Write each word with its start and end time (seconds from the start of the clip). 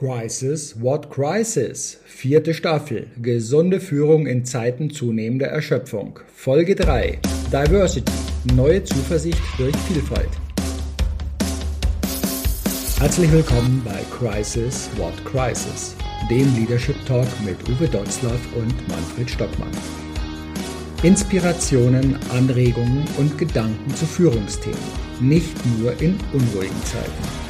Crisis, 0.00 0.80
what 0.80 1.10
crisis? 1.10 1.98
Vierte 2.06 2.54
Staffel. 2.54 3.08
Gesunde 3.20 3.80
Führung 3.80 4.26
in 4.26 4.46
Zeiten 4.46 4.88
zunehmender 4.88 5.48
Erschöpfung. 5.48 6.18
Folge 6.34 6.74
3. 6.74 7.18
Diversity. 7.52 8.10
Neue 8.54 8.82
Zuversicht 8.82 9.42
durch 9.58 9.76
Vielfalt. 9.76 10.30
Herzlich 12.98 13.30
willkommen 13.30 13.82
bei 13.84 14.00
Crisis, 14.16 14.88
what 14.96 15.12
crisis? 15.26 15.94
Dem 16.30 16.46
Leadership 16.56 16.96
Talk 17.04 17.28
mit 17.44 17.58
Uwe 17.68 17.86
Dotzlaff 17.86 18.40
und 18.56 18.88
Manfred 18.88 19.28
Stockmann. 19.28 19.68
Inspirationen, 21.02 22.18
Anregungen 22.30 23.04
und 23.18 23.36
Gedanken 23.36 23.94
zu 23.94 24.06
Führungsthemen. 24.06 24.78
Nicht 25.20 25.54
nur 25.78 25.92
in 26.00 26.16
unruhigen 26.32 26.84
Zeiten. 26.86 27.49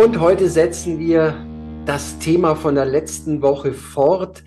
Und 0.00 0.18
heute 0.18 0.48
setzen 0.48 0.98
wir 0.98 1.46
das 1.84 2.18
Thema 2.20 2.56
von 2.56 2.74
der 2.74 2.86
letzten 2.86 3.42
Woche 3.42 3.74
fort, 3.74 4.42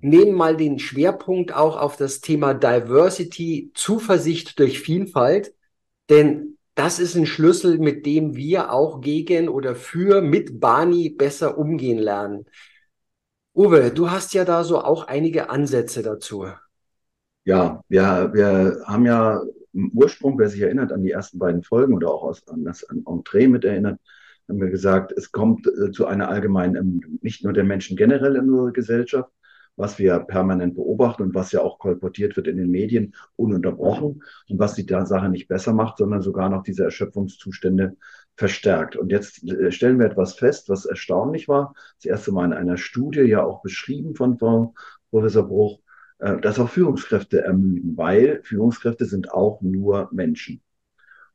nehmen 0.00 0.32
mal 0.32 0.56
den 0.56 0.78
Schwerpunkt 0.78 1.52
auch 1.52 1.76
auf 1.76 1.98
das 1.98 2.22
Thema 2.22 2.54
Diversity, 2.54 3.70
Zuversicht 3.74 4.58
durch 4.58 4.80
Vielfalt, 4.80 5.52
denn 6.08 6.56
das 6.74 6.98
ist 6.98 7.14
ein 7.14 7.26
Schlüssel, 7.26 7.78
mit 7.78 8.06
dem 8.06 8.36
wir 8.36 8.72
auch 8.72 9.02
gegen 9.02 9.50
oder 9.50 9.74
für 9.74 10.22
mit 10.22 10.60
Bani 10.60 11.10
besser 11.10 11.58
umgehen 11.58 11.98
lernen. 11.98 12.46
Uwe, 13.54 13.90
du 13.90 14.10
hast 14.10 14.32
ja 14.32 14.46
da 14.46 14.64
so 14.64 14.80
auch 14.80 15.08
einige 15.08 15.50
Ansätze 15.50 16.02
dazu. 16.02 16.46
Ja, 17.44 17.82
wir, 17.90 18.30
wir 18.32 18.82
haben 18.86 19.04
ja 19.04 19.42
im 19.74 19.90
Ursprung, 19.94 20.38
wer 20.38 20.48
sich 20.48 20.62
erinnert 20.62 20.90
an 20.90 21.02
die 21.02 21.10
ersten 21.10 21.38
beiden 21.38 21.62
Folgen 21.62 21.92
oder 21.92 22.10
auch 22.10 22.22
aus, 22.22 22.48
an 22.48 22.64
das 22.64 22.82
Entree 22.82 23.46
mit 23.46 23.66
erinnert, 23.66 24.00
haben 24.48 24.60
wir 24.60 24.70
gesagt, 24.70 25.12
es 25.12 25.32
kommt 25.32 25.66
äh, 25.66 25.90
zu 25.90 26.06
einer 26.06 26.28
allgemeinen 26.28 26.76
Ermüdung, 26.76 27.18
nicht 27.22 27.44
nur 27.44 27.52
der 27.52 27.64
Menschen 27.64 27.96
generell 27.96 28.36
in 28.36 28.50
unserer 28.50 28.72
Gesellschaft, 28.72 29.30
was 29.76 29.98
wir 29.98 30.18
permanent 30.18 30.74
beobachten 30.74 31.22
und 31.22 31.34
was 31.34 31.52
ja 31.52 31.60
auch 31.60 31.78
kolportiert 31.78 32.36
wird 32.36 32.48
in 32.48 32.56
den 32.56 32.70
Medien 32.70 33.14
ununterbrochen 33.36 34.22
und 34.48 34.58
was 34.58 34.74
die 34.74 34.86
Sache 34.88 35.28
nicht 35.28 35.46
besser 35.46 35.72
macht, 35.72 35.98
sondern 35.98 36.20
sogar 36.20 36.48
noch 36.48 36.64
diese 36.64 36.84
Erschöpfungszustände 36.84 37.96
verstärkt. 38.36 38.96
Und 38.96 39.12
jetzt 39.12 39.44
äh, 39.44 39.70
stellen 39.70 39.98
wir 39.98 40.06
etwas 40.06 40.34
fest, 40.34 40.68
was 40.68 40.84
erstaunlich 40.84 41.46
war. 41.46 41.74
Das 41.96 42.06
erste 42.06 42.32
Mal 42.32 42.46
in 42.46 42.52
einer 42.52 42.76
Studie 42.76 43.20
ja 43.20 43.44
auch 43.44 43.62
beschrieben 43.62 44.14
von 44.14 44.38
Frau 44.38 44.74
Professor 45.10 45.46
Bruch, 45.46 45.80
äh, 46.18 46.40
dass 46.40 46.58
auch 46.58 46.68
Führungskräfte 46.68 47.42
ermüden, 47.42 47.96
weil 47.96 48.40
Führungskräfte 48.42 49.04
sind 49.04 49.32
auch 49.32 49.60
nur 49.62 50.08
Menschen. 50.12 50.60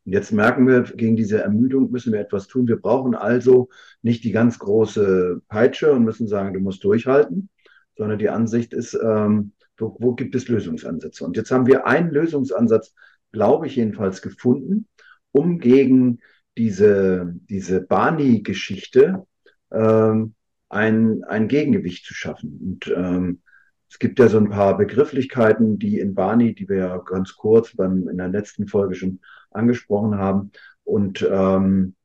Jetzt 0.06 0.32
merken 0.32 0.68
wir, 0.68 0.82
gegen 0.82 1.16
diese 1.16 1.42
Ermüdung 1.42 1.92
müssen 1.92 2.12
wir 2.12 2.20
etwas 2.20 2.48
tun. 2.48 2.68
Wir 2.68 2.78
brauchen 2.78 3.16
also 3.16 3.70
nicht 4.02 4.24
die 4.24 4.32
ganz 4.32 4.60
große 4.60 5.42
Peitsche 5.48 5.94
und 5.94 6.04
müssen 6.04 6.28
sagen, 6.28 6.54
du 6.54 6.60
musst 6.60 6.84
durchhalten, 6.84 7.50
sondern 7.96 8.20
die 8.20 8.30
Ansicht 8.30 8.74
ist, 8.74 8.94
ähm, 9.02 9.54
wo, 9.78 9.96
wo 10.00 10.14
gibt 10.14 10.36
es 10.36 10.48
Lösungsansätze? 10.48 11.24
Und 11.24 11.38
jetzt 11.38 11.52
haben 11.52 11.68
wir 11.68 11.88
einen 11.88 12.12
Lösungsansatz, 12.12 12.94
glaube 13.32 13.68
ich 13.68 13.78
jedenfalls, 13.78 14.22
gefunden, 14.22 14.88
um 15.32 15.60
gegen 15.60 16.20
diese, 16.58 17.34
diese 17.50 17.82
Bani-Geschichte 17.82 19.26
ähm, 19.72 20.36
ein, 20.70 21.24
ein 21.24 21.48
Gegengewicht 21.48 22.06
zu 22.06 22.14
schaffen. 22.14 22.60
Und 22.62 22.94
ähm, 22.96 23.42
es 23.90 24.00
gibt 24.00 24.20
ja 24.20 24.28
so 24.28 24.38
ein 24.38 24.50
paar 24.50 24.76
Begrifflichkeiten, 24.78 25.80
die 25.80 26.00
in 26.00 26.16
Bani, 26.16 26.56
die 26.56 26.68
wir 26.68 26.78
ja 26.78 26.98
ganz 26.98 27.36
kurz 27.36 27.76
beim, 27.76 28.08
in 28.10 28.18
der 28.18 28.28
letzten 28.28 28.68
Folge 28.68 28.96
schon 28.96 29.20
angesprochen 29.56 30.18
haben. 30.18 30.52
Und 30.84 31.28
ähm, 31.30 31.96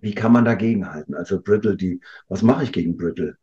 wie 0.00 0.14
kann 0.14 0.32
man 0.32 0.44
dagegen 0.44 0.92
halten? 0.92 1.14
Also 1.14 1.40
Brittle, 1.40 1.76
die, 1.76 2.00
was 2.28 2.42
mache 2.42 2.64
ich 2.64 2.72
gegen 2.72 2.96
Brittle? 2.96 3.36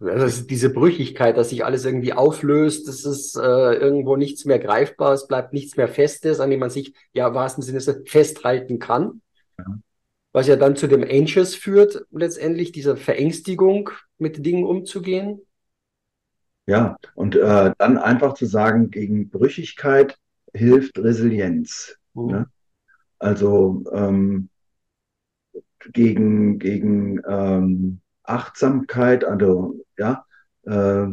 Also 0.00 0.46
diese 0.46 0.70
Brüchigkeit, 0.70 1.36
dass 1.36 1.50
sich 1.50 1.64
alles 1.64 1.84
irgendwie 1.84 2.12
auflöst, 2.12 2.88
das 2.88 3.04
ist 3.04 3.36
äh, 3.36 3.74
irgendwo 3.74 4.16
nichts 4.16 4.44
mehr 4.44 4.58
greifbar, 4.58 5.12
es 5.12 5.26
bleibt 5.26 5.52
nichts 5.52 5.76
mehr 5.76 5.88
Festes, 5.88 6.40
an 6.40 6.50
dem 6.50 6.60
man 6.60 6.70
sich 6.70 6.94
ja 7.12 7.28
im 7.28 7.34
wahrsten 7.34 7.62
Sinne 7.62 7.80
festhalten 8.06 8.78
kann. 8.78 9.20
Ja. 9.58 9.64
Was 10.32 10.46
ja 10.46 10.56
dann 10.56 10.76
zu 10.76 10.86
dem 10.86 11.02
Anxious 11.02 11.54
führt, 11.54 12.06
letztendlich 12.10 12.72
dieser 12.72 12.96
Verängstigung, 12.96 13.90
mit 14.18 14.44
Dingen 14.44 14.64
umzugehen. 14.64 15.40
Ja, 16.66 16.96
und 17.14 17.34
äh, 17.34 17.72
dann 17.78 17.98
einfach 17.98 18.34
zu 18.34 18.46
sagen, 18.46 18.90
gegen 18.90 19.30
Brüchigkeit 19.30 20.18
hilft 20.54 20.98
Resilienz. 20.98 21.96
Mhm. 22.14 22.26
Ne? 22.26 22.46
Also 23.18 23.84
ähm, 23.92 24.48
gegen, 25.92 26.58
gegen 26.58 27.20
ähm, 27.28 28.00
Achtsamkeit, 28.22 29.24
also 29.24 29.84
ja. 29.96 30.24
Äh, 30.64 31.08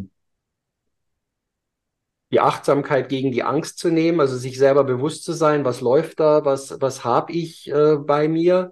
die 2.31 2.39
Achtsamkeit 2.39 3.07
gegen 3.07 3.31
die 3.31 3.43
Angst 3.43 3.77
zu 3.77 3.89
nehmen, 3.89 4.19
also 4.19 4.35
sich 4.35 4.57
selber 4.57 4.83
bewusst 4.83 5.23
zu 5.23 5.31
sein, 5.31 5.63
was 5.63 5.79
läuft 5.79 6.19
da, 6.19 6.43
was, 6.43 6.81
was 6.81 7.05
habe 7.05 7.31
ich 7.31 7.69
äh, 7.71 7.95
bei 7.95 8.27
mir 8.27 8.71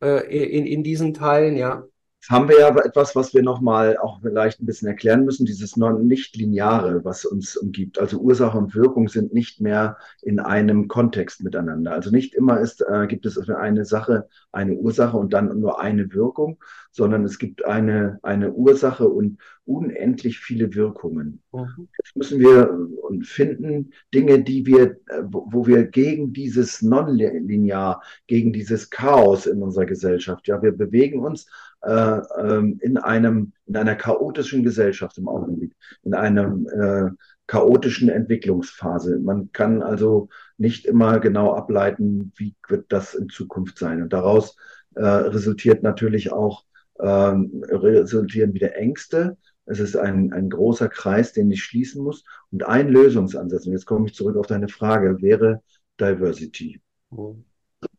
äh, 0.00 0.26
in, 0.28 0.66
in 0.66 0.84
diesen 0.84 1.14
Teilen, 1.14 1.56
ja 1.56 1.84
haben 2.28 2.48
wir 2.48 2.58
ja 2.58 2.76
etwas, 2.76 3.14
was 3.14 3.34
wir 3.34 3.42
nochmal 3.42 3.96
auch 3.98 4.20
vielleicht 4.20 4.60
ein 4.60 4.66
bisschen 4.66 4.88
erklären 4.88 5.24
müssen, 5.24 5.46
dieses 5.46 5.76
nicht-lineare, 5.76 7.04
was 7.04 7.24
uns 7.24 7.56
umgibt. 7.56 7.98
Also 7.98 8.18
Ursache 8.18 8.58
und 8.58 8.74
Wirkung 8.74 9.08
sind 9.08 9.32
nicht 9.32 9.60
mehr 9.60 9.96
in 10.22 10.40
einem 10.40 10.88
Kontext 10.88 11.42
miteinander. 11.42 11.92
Also 11.92 12.10
nicht 12.10 12.34
immer 12.34 12.60
ist, 12.60 12.82
äh, 12.82 13.06
gibt 13.06 13.26
es 13.26 13.34
für 13.34 13.58
eine 13.58 13.84
Sache 13.84 14.28
eine 14.52 14.74
Ursache 14.74 15.16
und 15.16 15.32
dann 15.32 15.60
nur 15.60 15.80
eine 15.80 16.12
Wirkung, 16.12 16.58
sondern 16.90 17.24
es 17.24 17.38
gibt 17.38 17.64
eine, 17.64 18.18
eine 18.22 18.52
Ursache 18.52 19.08
und 19.08 19.38
unendlich 19.66 20.38
viele 20.38 20.74
Wirkungen. 20.74 21.42
Mhm. 21.52 21.88
Jetzt 21.98 22.16
müssen 22.16 22.40
wir 22.40 22.70
äh, 22.70 23.24
finden 23.24 23.92
Dinge, 24.14 24.42
die 24.42 24.64
wir, 24.64 24.92
äh, 25.08 25.22
wo 25.24 25.66
wir 25.66 25.84
gegen 25.84 26.32
dieses 26.32 26.82
Non-Linear, 26.82 28.02
gegen 28.26 28.52
dieses 28.52 28.90
Chaos 28.90 29.46
in 29.46 29.62
unserer 29.62 29.86
Gesellschaft, 29.86 30.48
ja, 30.48 30.62
wir 30.62 30.72
bewegen 30.72 31.20
uns 31.20 31.46
äh, 31.86 32.20
ähm, 32.38 32.78
in, 32.82 32.96
einem, 32.98 33.52
in 33.66 33.76
einer 33.76 33.94
chaotischen 33.94 34.64
Gesellschaft 34.64 35.18
im 35.18 35.28
Augenblick, 35.28 35.72
in 36.02 36.14
einem 36.14 36.66
äh, 36.68 37.10
chaotischen 37.46 38.08
Entwicklungsphase. 38.08 39.18
Man 39.20 39.52
kann 39.52 39.82
also 39.82 40.28
nicht 40.58 40.84
immer 40.84 41.20
genau 41.20 41.54
ableiten, 41.54 42.32
wie 42.36 42.54
wird 42.68 42.86
das 42.88 43.14
in 43.14 43.28
Zukunft 43.28 43.78
sein. 43.78 44.02
Und 44.02 44.12
daraus 44.12 44.56
äh, 44.96 45.04
resultiert 45.04 45.82
natürlich 45.82 46.32
auch, 46.32 46.64
ähm, 46.98 47.64
resultieren 47.70 48.52
wieder 48.54 48.74
Ängste. 48.74 49.36
Es 49.66 49.78
ist 49.78 49.96
ein, 49.96 50.32
ein 50.32 50.50
großer 50.50 50.88
Kreis, 50.88 51.32
den 51.32 51.50
ich 51.50 51.62
schließen 51.62 52.02
muss. 52.02 52.24
Und 52.50 52.64
ein 52.64 52.88
Lösungsansatz, 52.88 53.66
und 53.66 53.72
jetzt 53.72 53.86
komme 53.86 54.06
ich 54.06 54.14
zurück 54.14 54.36
auf 54.36 54.46
deine 54.46 54.68
Frage, 54.68 55.20
wäre 55.22 55.62
Diversity. 56.00 56.80
Mhm. 57.10 57.44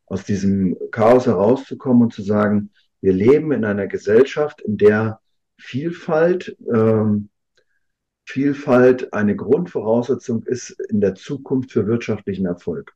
Aus 0.06 0.24
diesem 0.24 0.76
Chaos 0.90 1.26
herauszukommen 1.26 2.02
und 2.02 2.12
zu 2.12 2.22
sagen, 2.22 2.70
wir 3.00 3.12
leben 3.12 3.52
in 3.52 3.64
einer 3.64 3.86
Gesellschaft, 3.86 4.60
in 4.60 4.76
der 4.76 5.20
Vielfalt, 5.56 6.56
ähm, 6.72 7.28
Vielfalt 8.24 9.12
eine 9.14 9.34
Grundvoraussetzung 9.34 10.42
ist 10.44 10.70
in 10.90 11.00
der 11.00 11.14
Zukunft 11.14 11.72
für 11.72 11.86
wirtschaftlichen 11.86 12.44
Erfolg. 12.44 12.92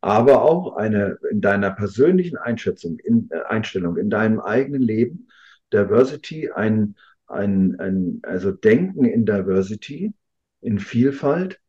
Aber 0.00 0.42
auch 0.42 0.76
eine 0.76 1.18
in 1.30 1.40
deiner 1.40 1.70
persönlichen 1.70 2.38
Einschätzung, 2.38 2.98
in, 2.98 3.28
äh, 3.30 3.42
Einstellung, 3.42 3.98
in 3.98 4.10
deinem 4.10 4.40
eigenen 4.40 4.82
Leben, 4.82 5.28
Diversity, 5.72 6.50
ein, 6.50 6.96
ein, 7.26 7.78
ein, 7.78 8.20
also 8.22 8.50
Denken 8.50 9.04
in 9.04 9.26
Diversity, 9.26 10.12
in 10.60 10.78
Vielfalt, 10.78 11.60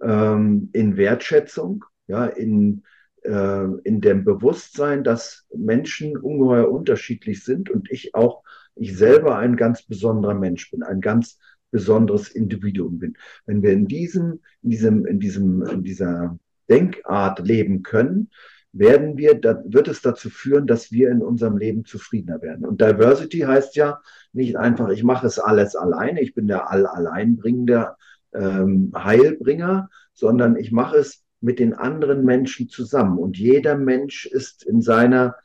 ähm, 0.00 0.70
in 0.72 0.96
Wertschätzung, 0.96 1.84
ja, 2.06 2.26
in, 2.26 2.84
äh, 3.24 3.64
in 3.84 4.00
dem 4.00 4.24
Bewusstsein, 4.24 5.04
dass 5.04 5.46
Menschen 5.54 6.16
ungeheuer 6.16 6.70
unterschiedlich 6.70 7.44
sind 7.44 7.70
und 7.70 7.90
ich 7.90 8.14
auch, 8.14 8.42
ich 8.74 8.96
selber 8.96 9.38
ein 9.38 9.56
ganz 9.56 9.82
besonderer 9.82 10.34
Mensch 10.34 10.70
bin, 10.70 10.82
ein 10.82 11.00
ganz 11.00 11.38
besonderes 11.70 12.28
Individuum 12.28 12.98
bin. 12.98 13.16
Wenn 13.46 13.62
wir 13.62 13.72
in 13.72 13.86
diesem, 13.86 14.40
in 14.62 14.70
diesem, 14.70 15.06
in 15.06 15.20
diesem, 15.20 15.62
in 15.62 15.82
dieser 15.82 16.38
Denkart 16.68 17.40
leben 17.40 17.82
können, 17.82 18.30
werden 18.72 19.18
wir, 19.18 19.34
da 19.34 19.62
wird 19.66 19.88
es 19.88 20.00
dazu 20.00 20.30
führen, 20.30 20.66
dass 20.66 20.92
wir 20.92 21.10
in 21.10 21.20
unserem 21.22 21.58
Leben 21.58 21.84
zufriedener 21.84 22.40
werden. 22.40 22.64
Und 22.64 22.80
Diversity 22.80 23.40
heißt 23.40 23.76
ja 23.76 24.00
nicht 24.32 24.56
einfach, 24.56 24.88
ich 24.88 25.04
mache 25.04 25.26
es 25.26 25.38
alles 25.38 25.76
alleine, 25.76 26.22
ich 26.22 26.34
bin 26.34 26.46
der 26.46 26.70
all-alleinbringende 26.70 27.96
ähm, 28.32 28.92
Heilbringer, 28.96 29.90
sondern 30.14 30.56
ich 30.56 30.72
mache 30.72 30.96
es 30.96 31.21
mit 31.42 31.58
den 31.58 31.74
anderen 31.74 32.24
Menschen 32.24 32.68
zusammen. 32.68 33.18
Und 33.18 33.36
jeder 33.36 33.76
Mensch 33.76 34.26
ist 34.26 34.64
in 34.64 34.80
seiner 34.80 35.36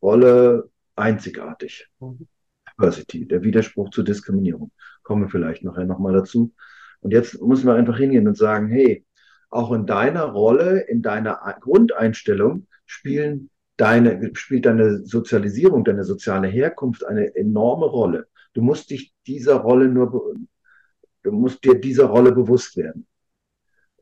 Rolle 0.00 0.70
einzigartig. 0.94 1.88
Mhm. 2.00 2.28
Diversity, 2.78 3.26
der 3.26 3.42
Widerspruch 3.42 3.90
zur 3.90 4.04
Diskriminierung. 4.04 4.70
Kommen 5.02 5.22
wir 5.22 5.28
vielleicht 5.28 5.62
nachher 5.64 5.84
nochmal 5.84 6.14
dazu. 6.14 6.52
Und 7.00 7.12
jetzt 7.12 7.40
müssen 7.42 7.66
wir 7.66 7.74
einfach 7.74 7.98
hingehen 7.98 8.28
und 8.28 8.36
sagen, 8.36 8.68
hey, 8.68 9.04
auch 9.50 9.72
in 9.72 9.86
deiner 9.86 10.24
Rolle, 10.24 10.80
in 10.80 11.02
deiner 11.02 11.56
Grundeinstellung 11.60 12.66
spielen 12.86 13.50
deine, 13.76 14.30
spielt 14.34 14.66
deine 14.66 15.04
Sozialisierung, 15.04 15.84
deine 15.84 16.04
soziale 16.04 16.48
Herkunft 16.48 17.04
eine 17.04 17.34
enorme 17.34 17.86
Rolle. 17.86 18.26
Du 18.54 18.62
musst 18.62 18.90
dich 18.90 19.12
dieser 19.26 19.56
Rolle 19.56 19.88
nur, 19.88 20.36
du 21.22 21.32
musst 21.32 21.64
dir 21.64 21.80
dieser 21.80 22.04
Rolle 22.06 22.32
bewusst 22.32 22.76
werden. 22.76 23.06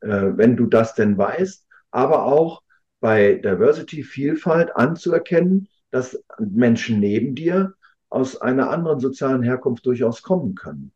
Äh, 0.00 0.36
wenn 0.36 0.56
du 0.56 0.66
das 0.66 0.94
denn 0.94 1.16
weißt, 1.16 1.66
aber 1.90 2.24
auch 2.24 2.62
bei 3.00 3.34
Diversity, 3.34 4.02
Vielfalt 4.02 4.76
anzuerkennen, 4.76 5.68
dass 5.90 6.22
Menschen 6.38 7.00
neben 7.00 7.34
dir 7.34 7.74
aus 8.08 8.40
einer 8.40 8.70
anderen 8.70 9.00
sozialen 9.00 9.42
Herkunft 9.42 9.86
durchaus 9.86 10.22
kommen 10.22 10.54
können. 10.54 10.92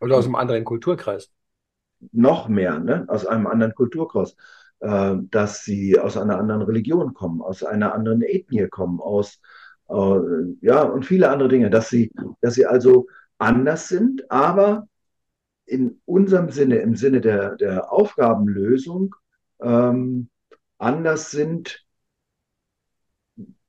Oder 0.00 0.16
aus 0.16 0.24
einem 0.24 0.34
anderen 0.34 0.64
Kulturkreis. 0.64 1.30
Noch 2.12 2.48
mehr, 2.48 2.80
ne? 2.80 3.04
aus 3.08 3.26
einem 3.26 3.46
anderen 3.46 3.74
Kulturkreis. 3.74 4.36
Äh, 4.80 5.16
dass 5.30 5.64
sie 5.64 5.98
aus 5.98 6.16
einer 6.18 6.38
anderen 6.38 6.60
Religion 6.62 7.14
kommen, 7.14 7.40
aus 7.40 7.62
einer 7.62 7.94
anderen 7.94 8.20
Ethnie 8.20 8.68
kommen, 8.68 9.00
aus, 9.00 9.40
äh, 9.88 10.18
ja, 10.60 10.82
und 10.82 11.06
viele 11.06 11.30
andere 11.30 11.48
Dinge. 11.48 11.70
Dass 11.70 11.88
sie, 11.88 12.12
dass 12.42 12.54
sie 12.54 12.66
also 12.66 13.06
anders 13.38 13.88
sind, 13.88 14.30
aber 14.30 14.88
in 15.66 16.00
unserem 16.04 16.50
Sinne, 16.50 16.76
im 16.76 16.96
Sinne 16.96 17.20
der, 17.20 17.56
der 17.56 17.92
Aufgabenlösung, 17.92 19.14
ähm, 19.60 20.28
anders 20.78 21.30
sind, 21.30 21.84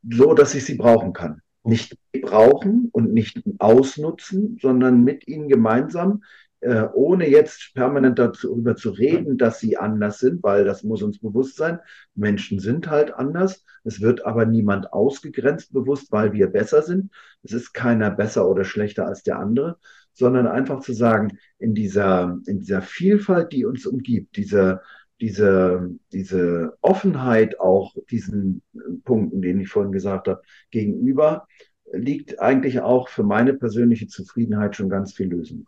so 0.09 0.33
dass 0.33 0.53
ich 0.55 0.65
sie 0.65 0.75
brauchen 0.75 1.13
kann 1.13 1.41
nicht 1.65 1.97
brauchen 2.21 2.89
und 2.91 3.13
nicht 3.13 3.41
ausnutzen, 3.59 4.57
sondern 4.61 5.03
mit 5.03 5.27
ihnen 5.27 5.49
gemeinsam, 5.49 6.23
äh, 6.61 6.83
ohne 6.93 7.29
jetzt 7.29 7.73
permanent 7.73 8.19
darüber 8.19 8.75
zu 8.75 8.91
reden, 8.91 9.37
dass 9.37 9.59
sie 9.59 9.77
anders 9.77 10.19
sind, 10.19 10.43
weil 10.43 10.63
das 10.63 10.83
muss 10.83 11.03
uns 11.03 11.19
bewusst 11.19 11.57
sein. 11.57 11.79
Menschen 12.13 12.59
sind 12.59 12.89
halt 12.89 13.13
anders. 13.13 13.65
Es 13.83 14.01
wird 14.01 14.25
aber 14.25 14.45
niemand 14.45 14.93
ausgegrenzt 14.93 15.73
bewusst, 15.73 16.11
weil 16.11 16.33
wir 16.33 16.47
besser 16.47 16.81
sind. 16.81 17.11
Es 17.43 17.51
ist 17.51 17.73
keiner 17.73 18.11
besser 18.11 18.47
oder 18.49 18.63
schlechter 18.63 19.05
als 19.05 19.23
der 19.23 19.39
andere, 19.39 19.77
sondern 20.15 20.47
einfach 20.47 20.79
zu 20.79 20.93
sagen, 20.93 21.37
in 21.59 21.75
dieser, 21.75 22.39
in 22.47 22.59
dieser 22.59 22.81
Vielfalt, 22.81 23.51
die 23.51 23.65
uns 23.65 23.85
umgibt, 23.85 24.37
dieser, 24.37 24.81
diese, 25.21 25.91
diese 26.11 26.77
Offenheit 26.81 27.59
auch 27.59 27.95
diesen 28.09 28.61
Punkten, 29.03 29.41
den 29.41 29.59
ich 29.59 29.69
vorhin 29.69 29.91
gesagt 29.91 30.27
habe, 30.27 30.41
gegenüber, 30.71 31.47
liegt 31.91 32.39
eigentlich 32.39 32.81
auch 32.81 33.09
für 33.09 33.23
meine 33.23 33.53
persönliche 33.53 34.07
Zufriedenheit 34.07 34.75
schon 34.75 34.89
ganz 34.89 35.13
viel 35.13 35.27
Lösung. 35.27 35.67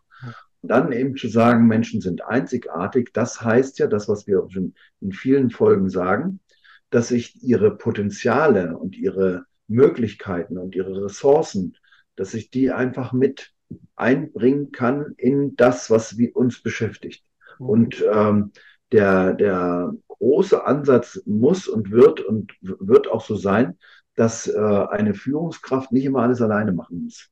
Und 0.60 0.70
dann 0.70 0.92
eben 0.92 1.16
zu 1.16 1.28
sagen, 1.28 1.68
Menschen 1.68 2.00
sind 2.00 2.24
einzigartig, 2.24 3.10
das 3.12 3.40
heißt 3.40 3.78
ja, 3.78 3.86
das, 3.86 4.08
was 4.08 4.26
wir 4.26 4.44
schon 4.50 4.74
in 5.00 5.12
vielen 5.12 5.50
Folgen 5.50 5.88
sagen, 5.88 6.40
dass 6.90 7.10
ich 7.10 7.42
ihre 7.42 7.76
Potenziale 7.76 8.76
und 8.76 8.96
ihre 8.96 9.44
Möglichkeiten 9.68 10.58
und 10.58 10.74
ihre 10.74 11.04
Ressourcen, 11.04 11.76
dass 12.16 12.34
ich 12.34 12.50
die 12.50 12.72
einfach 12.72 13.12
mit 13.12 13.52
einbringen 13.96 14.72
kann 14.72 15.14
in 15.16 15.56
das, 15.56 15.90
was 15.90 16.16
uns 16.34 16.62
beschäftigt. 16.62 17.24
Und 17.58 18.04
ähm, 18.12 18.52
der, 18.92 19.34
der 19.34 19.92
große 20.06 20.64
Ansatz 20.64 21.20
muss 21.26 21.68
und 21.68 21.90
wird 21.90 22.20
und 22.20 22.52
wird 22.60 23.08
auch 23.08 23.24
so 23.24 23.36
sein, 23.36 23.78
dass 24.14 24.48
äh, 24.48 24.58
eine 24.58 25.14
Führungskraft 25.14 25.92
nicht 25.92 26.04
immer 26.04 26.22
alles 26.22 26.40
alleine 26.40 26.72
machen 26.72 27.04
muss, 27.04 27.28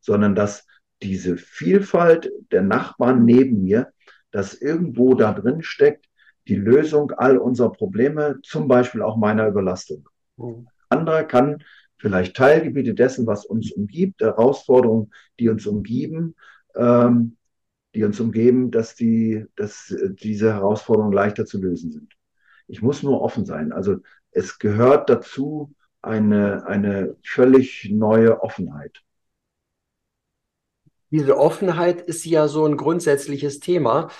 sondern 0.00 0.34
dass 0.34 0.66
diese 1.02 1.36
Vielfalt 1.36 2.30
der 2.50 2.62
Nachbarn 2.62 3.24
neben 3.24 3.62
mir, 3.62 3.92
dass 4.30 4.54
irgendwo 4.54 5.14
da 5.14 5.32
drin 5.32 5.62
steckt, 5.62 6.06
die 6.48 6.56
Lösung 6.56 7.12
all 7.12 7.38
unserer 7.38 7.72
Probleme, 7.72 8.38
zum 8.42 8.68
Beispiel 8.68 9.02
auch 9.02 9.16
meiner 9.16 9.46
Überlastung. 9.46 10.08
Mhm. 10.36 10.68
Anderer 10.88 11.24
kann 11.24 11.62
vielleicht 11.98 12.36
Teilgebiete 12.36 12.94
dessen, 12.94 13.26
was 13.26 13.44
uns 13.44 13.72
umgibt, 13.72 14.20
Herausforderungen, 14.20 15.12
die 15.38 15.48
uns 15.48 15.66
umgeben, 15.66 16.34
ähm, 16.74 17.36
die 17.94 18.04
uns 18.04 18.20
umgeben, 18.20 18.70
dass, 18.70 18.94
die, 18.94 19.44
dass 19.56 19.94
diese 20.20 20.52
Herausforderungen 20.52 21.12
leichter 21.12 21.46
zu 21.46 21.60
lösen 21.60 21.90
sind. 21.90 22.14
Ich 22.66 22.82
muss 22.82 23.02
nur 23.02 23.20
offen 23.22 23.44
sein. 23.44 23.72
Also 23.72 23.96
es 24.30 24.58
gehört 24.58 25.08
dazu 25.10 25.74
eine, 26.02 26.66
eine 26.66 27.16
völlig 27.24 27.88
neue 27.90 28.42
Offenheit. 28.42 29.02
Diese 31.10 31.38
Offenheit 31.38 32.02
ist 32.02 32.24
ja 32.26 32.48
so 32.48 32.66
ein 32.66 32.76
grundsätzliches 32.76 33.60
Thema. 33.60 34.10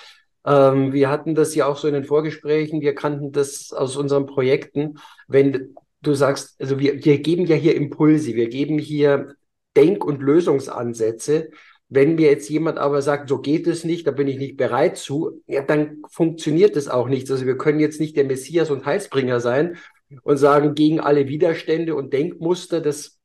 Ähm, 0.45 0.91
wir 0.91 1.09
hatten 1.09 1.35
das 1.35 1.53
ja 1.53 1.67
auch 1.67 1.77
so 1.77 1.87
in 1.87 1.93
den 1.93 2.05
Vorgesprächen, 2.05 2.81
wir 2.81 2.95
kannten 2.95 3.31
das 3.31 3.71
aus 3.71 3.95
unseren 3.95 4.25
Projekten. 4.25 4.97
Wenn 5.27 5.75
du 6.01 6.13
sagst, 6.13 6.59
also 6.59 6.79
wir, 6.79 7.03
wir 7.03 7.19
geben 7.19 7.45
ja 7.45 7.55
hier 7.55 7.75
Impulse, 7.75 8.35
wir 8.35 8.49
geben 8.49 8.79
hier 8.79 9.35
Denk- 9.75 10.05
und 10.05 10.21
Lösungsansätze. 10.21 11.49
Wenn 11.89 12.15
mir 12.15 12.29
jetzt 12.29 12.49
jemand 12.49 12.77
aber 12.77 13.01
sagt, 13.01 13.29
so 13.29 13.39
geht 13.39 13.65
es 13.65 13.83
nicht, 13.83 14.05
da 14.05 14.11
bin 14.11 14.27
ich 14.27 14.37
nicht 14.37 14.57
bereit 14.57 14.97
zu, 14.97 15.41
ja, 15.47 15.63
dann 15.63 16.03
funktioniert 16.09 16.75
das 16.75 16.87
auch 16.87 17.07
nicht. 17.07 17.29
Also 17.31 17.45
wir 17.45 17.57
können 17.57 17.79
jetzt 17.79 17.99
nicht 17.99 18.15
der 18.15 18.25
Messias 18.25 18.69
und 18.69 18.85
Heilsbringer 18.85 19.39
sein 19.39 19.77
und 20.23 20.37
sagen, 20.37 20.75
gegen 20.75 20.99
alle 20.99 21.27
Widerstände 21.27 21.95
und 21.95 22.13
Denkmuster, 22.13 22.79
das, 22.79 23.17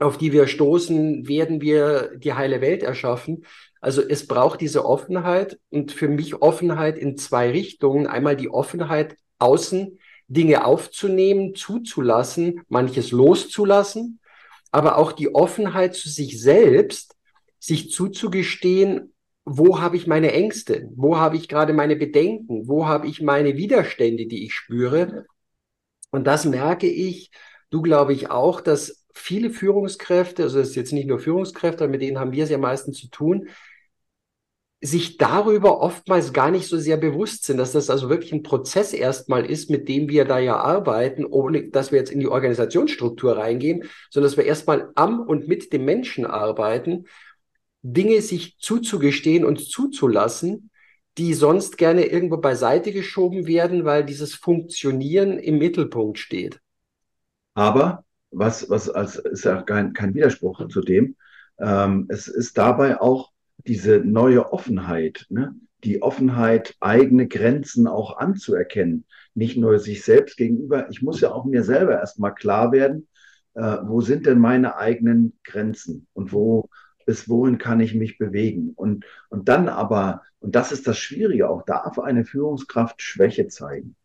auf 0.00 0.18
die 0.18 0.32
wir 0.32 0.48
stoßen, 0.48 1.28
werden 1.28 1.60
wir 1.60 2.16
die 2.16 2.34
heile 2.34 2.60
Welt 2.60 2.82
erschaffen. 2.82 3.44
Also 3.80 4.02
es 4.02 4.26
braucht 4.26 4.60
diese 4.60 4.84
Offenheit 4.84 5.58
und 5.70 5.92
für 5.92 6.08
mich 6.08 6.42
Offenheit 6.42 6.98
in 6.98 7.16
zwei 7.16 7.50
Richtungen. 7.50 8.06
Einmal 8.08 8.36
die 8.36 8.50
Offenheit 8.50 9.16
außen, 9.38 9.98
Dinge 10.28 10.64
aufzunehmen, 10.64 11.54
zuzulassen, 11.54 12.62
manches 12.68 13.10
loszulassen, 13.10 14.20
aber 14.70 14.96
auch 14.96 15.12
die 15.12 15.34
Offenheit 15.34 15.94
zu 15.94 16.08
sich 16.08 16.40
selbst, 16.40 17.16
sich 17.58 17.90
zuzugestehen, 17.90 19.12
wo 19.44 19.80
habe 19.80 19.96
ich 19.96 20.06
meine 20.06 20.32
Ängste? 20.32 20.88
Wo 20.94 21.16
habe 21.16 21.36
ich 21.36 21.48
gerade 21.48 21.72
meine 21.72 21.96
Bedenken? 21.96 22.68
Wo 22.68 22.86
habe 22.86 23.08
ich 23.08 23.20
meine 23.20 23.56
Widerstände, 23.56 24.26
die 24.26 24.44
ich 24.44 24.54
spüre? 24.54 25.26
Und 26.10 26.26
das 26.26 26.44
merke 26.44 26.86
ich, 26.86 27.30
du 27.70 27.82
glaube 27.82 28.12
ich 28.12 28.30
auch, 28.30 28.60
dass 28.60 29.04
viele 29.14 29.50
Führungskräfte, 29.50 30.44
also 30.44 30.58
das 30.58 30.70
ist 30.70 30.76
jetzt 30.76 30.92
nicht 30.92 31.08
nur 31.08 31.18
Führungskräfte, 31.18 31.88
mit 31.88 32.02
denen 32.02 32.18
haben 32.18 32.32
wir 32.32 32.44
es 32.44 32.50
ja 32.50 32.58
meistens 32.58 32.98
zu 32.98 33.08
tun, 33.08 33.48
sich 34.84 35.16
darüber 35.16 35.80
oftmals 35.80 36.32
gar 36.32 36.50
nicht 36.50 36.66
so 36.66 36.76
sehr 36.76 36.96
bewusst 36.96 37.44
sind, 37.44 37.56
dass 37.56 37.70
das 37.70 37.88
also 37.88 38.10
wirklich 38.10 38.32
ein 38.32 38.42
Prozess 38.42 38.92
erstmal 38.92 39.46
ist, 39.46 39.70
mit 39.70 39.88
dem 39.88 40.08
wir 40.08 40.24
da 40.24 40.40
ja 40.40 40.56
arbeiten, 40.56 41.24
ohne 41.24 41.68
dass 41.68 41.92
wir 41.92 42.00
jetzt 42.00 42.10
in 42.10 42.18
die 42.18 42.26
Organisationsstruktur 42.26 43.36
reingehen, 43.36 43.84
sondern 44.10 44.28
dass 44.28 44.36
wir 44.36 44.44
erstmal 44.44 44.90
am 44.96 45.20
und 45.20 45.46
mit 45.46 45.72
dem 45.72 45.84
Menschen 45.84 46.26
arbeiten 46.26 47.04
Dinge 47.82 48.20
sich 48.22 48.58
zuzugestehen 48.58 49.44
und 49.44 49.58
zuzulassen, 49.58 50.70
die 51.18 51.34
sonst 51.34 51.78
gerne 51.78 52.06
irgendwo 52.06 52.38
beiseite 52.38 52.92
geschoben 52.92 53.46
werden, 53.46 53.84
weil 53.84 54.04
dieses 54.04 54.34
Funktionieren 54.34 55.38
im 55.38 55.58
Mittelpunkt 55.58 56.18
steht. 56.18 56.60
Aber 57.54 58.04
was, 58.30 58.68
was 58.70 58.88
als 58.88 59.16
ist 59.16 59.44
ja 59.44 59.62
kein, 59.62 59.92
kein 59.92 60.14
Widerspruch 60.14 60.66
zu 60.68 60.80
dem, 60.80 61.16
ähm, 61.60 62.06
es 62.08 62.28
ist 62.28 62.56
dabei 62.56 63.00
auch 63.00 63.31
diese 63.66 63.98
neue 63.98 64.52
Offenheit, 64.52 65.26
ne? 65.28 65.54
die 65.84 66.02
Offenheit, 66.02 66.76
eigene 66.80 67.26
Grenzen 67.26 67.86
auch 67.86 68.18
anzuerkennen, 68.18 69.04
nicht 69.34 69.56
nur 69.56 69.78
sich 69.78 70.04
selbst 70.04 70.36
gegenüber. 70.36 70.88
Ich 70.90 71.02
muss 71.02 71.20
ja 71.20 71.32
auch 71.32 71.44
mir 71.44 71.64
selber 71.64 71.98
erstmal 71.98 72.34
klar 72.34 72.72
werden, 72.72 73.08
äh, 73.54 73.78
wo 73.84 74.00
sind 74.00 74.26
denn 74.26 74.38
meine 74.38 74.76
eigenen 74.76 75.38
Grenzen 75.42 76.06
und 76.12 76.32
wo 76.32 76.68
bis 77.04 77.28
wohin 77.28 77.58
kann 77.58 77.80
ich 77.80 77.94
mich 77.94 78.18
bewegen. 78.18 78.72
Und, 78.76 79.04
und 79.28 79.48
dann 79.48 79.68
aber, 79.68 80.22
und 80.38 80.54
das 80.54 80.70
ist 80.70 80.86
das 80.86 80.98
Schwierige 80.98 81.48
auch, 81.48 81.64
darf 81.64 81.98
eine 81.98 82.24
Führungskraft 82.24 83.02
Schwäche 83.02 83.48
zeigen? 83.48 83.96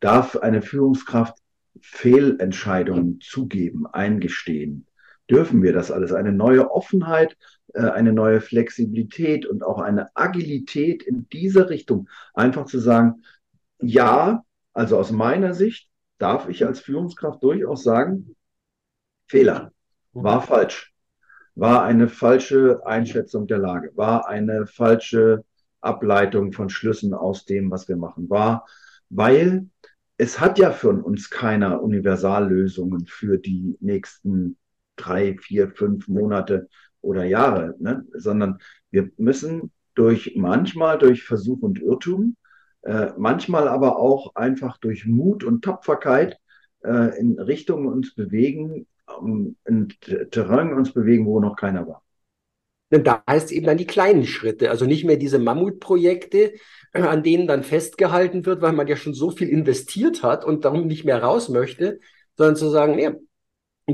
Darf 0.00 0.36
eine 0.36 0.62
Führungskraft 0.62 1.38
Fehlentscheidungen 1.80 3.20
zugeben, 3.20 3.86
eingestehen? 3.86 4.86
Dürfen 5.30 5.62
wir 5.62 5.72
das 5.72 5.90
alles? 5.90 6.12
Eine 6.12 6.32
neue 6.32 6.70
Offenheit, 6.70 7.36
äh, 7.74 7.82
eine 7.82 8.12
neue 8.12 8.40
Flexibilität 8.40 9.46
und 9.46 9.62
auch 9.62 9.78
eine 9.80 10.08
Agilität 10.16 11.02
in 11.02 11.28
dieser 11.28 11.70
Richtung. 11.70 12.08
Einfach 12.34 12.66
zu 12.66 12.78
sagen, 12.78 13.22
ja, 13.80 14.44
Also 14.72 14.98
aus 14.98 15.10
meiner 15.10 15.54
Sicht 15.54 15.88
darf 16.18 16.48
ich 16.48 16.64
als 16.66 16.80
Führungskraft 16.80 17.42
durchaus 17.42 17.82
sagen, 17.82 18.36
Fehler, 19.26 19.72
war 20.12 20.42
falsch, 20.42 20.92
war 21.54 21.82
eine 21.84 22.08
falsche 22.08 22.80
Einschätzung 22.86 23.46
der 23.46 23.58
Lage, 23.58 23.92
war 23.96 24.28
eine 24.28 24.66
falsche 24.66 25.44
Ableitung 25.80 26.52
von 26.52 26.70
Schlüssen 26.70 27.14
aus 27.14 27.44
dem, 27.46 27.70
was 27.70 27.88
wir 27.88 27.96
machen, 27.96 28.30
war, 28.30 28.66
weil 29.08 29.68
es 30.18 30.40
hat 30.40 30.58
ja 30.58 30.70
von 30.72 31.02
uns 31.02 31.30
keiner 31.30 31.82
Universallösungen 31.82 33.06
für 33.06 33.38
die 33.38 33.76
nächsten 33.80 34.56
drei, 35.04 35.36
vier, 35.38 35.70
fünf 35.70 36.08
Monate 36.08 36.68
oder 37.00 37.24
Jahre, 37.24 37.74
ne? 37.78 38.04
sondern 38.12 38.58
wir 38.90 39.10
müssen 39.16 39.70
durch 39.94 40.34
manchmal 40.36 40.98
durch 40.98 41.24
Versuch 41.24 41.60
und 41.62 41.80
Irrtum, 41.80 42.36
äh, 42.82 43.08
manchmal 43.18 43.68
aber 43.68 43.98
auch 43.98 44.34
einfach 44.34 44.78
durch 44.78 45.06
Mut 45.06 45.44
und 45.44 45.64
Tapferkeit 45.64 46.38
äh, 46.84 47.18
in 47.18 47.38
Richtungen 47.38 47.86
uns 47.86 48.14
bewegen, 48.14 48.86
um, 49.18 49.56
in 49.66 49.88
Terrain 50.30 50.72
uns 50.72 50.92
bewegen, 50.92 51.26
wo 51.26 51.40
noch 51.40 51.56
keiner 51.56 51.86
war. 51.86 52.02
Da 52.90 53.22
heißt 53.28 53.46
es 53.46 53.52
eben 53.52 53.66
dann 53.66 53.78
die 53.78 53.86
kleinen 53.86 54.24
Schritte, 54.26 54.70
also 54.70 54.84
nicht 54.84 55.04
mehr 55.04 55.16
diese 55.16 55.38
Mammutprojekte, 55.38 56.54
an 56.92 57.22
denen 57.22 57.46
dann 57.46 57.62
festgehalten 57.62 58.44
wird, 58.46 58.62
weil 58.62 58.72
man 58.72 58.88
ja 58.88 58.96
schon 58.96 59.14
so 59.14 59.30
viel 59.30 59.48
investiert 59.48 60.24
hat 60.24 60.44
und 60.44 60.64
darum 60.64 60.88
nicht 60.88 61.04
mehr 61.04 61.22
raus 61.22 61.48
möchte, 61.48 62.00
sondern 62.36 62.56
zu 62.56 62.68
sagen, 62.68 62.98
ja, 62.98 63.12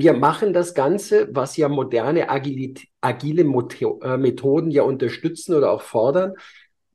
wir 0.03 0.15
machen 0.15 0.53
das 0.53 0.75
Ganze, 0.75 1.29
was 1.33 1.57
ja 1.57 1.69
moderne 1.69 2.29
agile, 2.29 2.75
agile 3.00 3.43
äh, 3.43 4.17
Methoden 4.17 4.71
ja 4.71 4.83
unterstützen 4.83 5.55
oder 5.55 5.71
auch 5.71 5.83
fordern, 5.83 6.35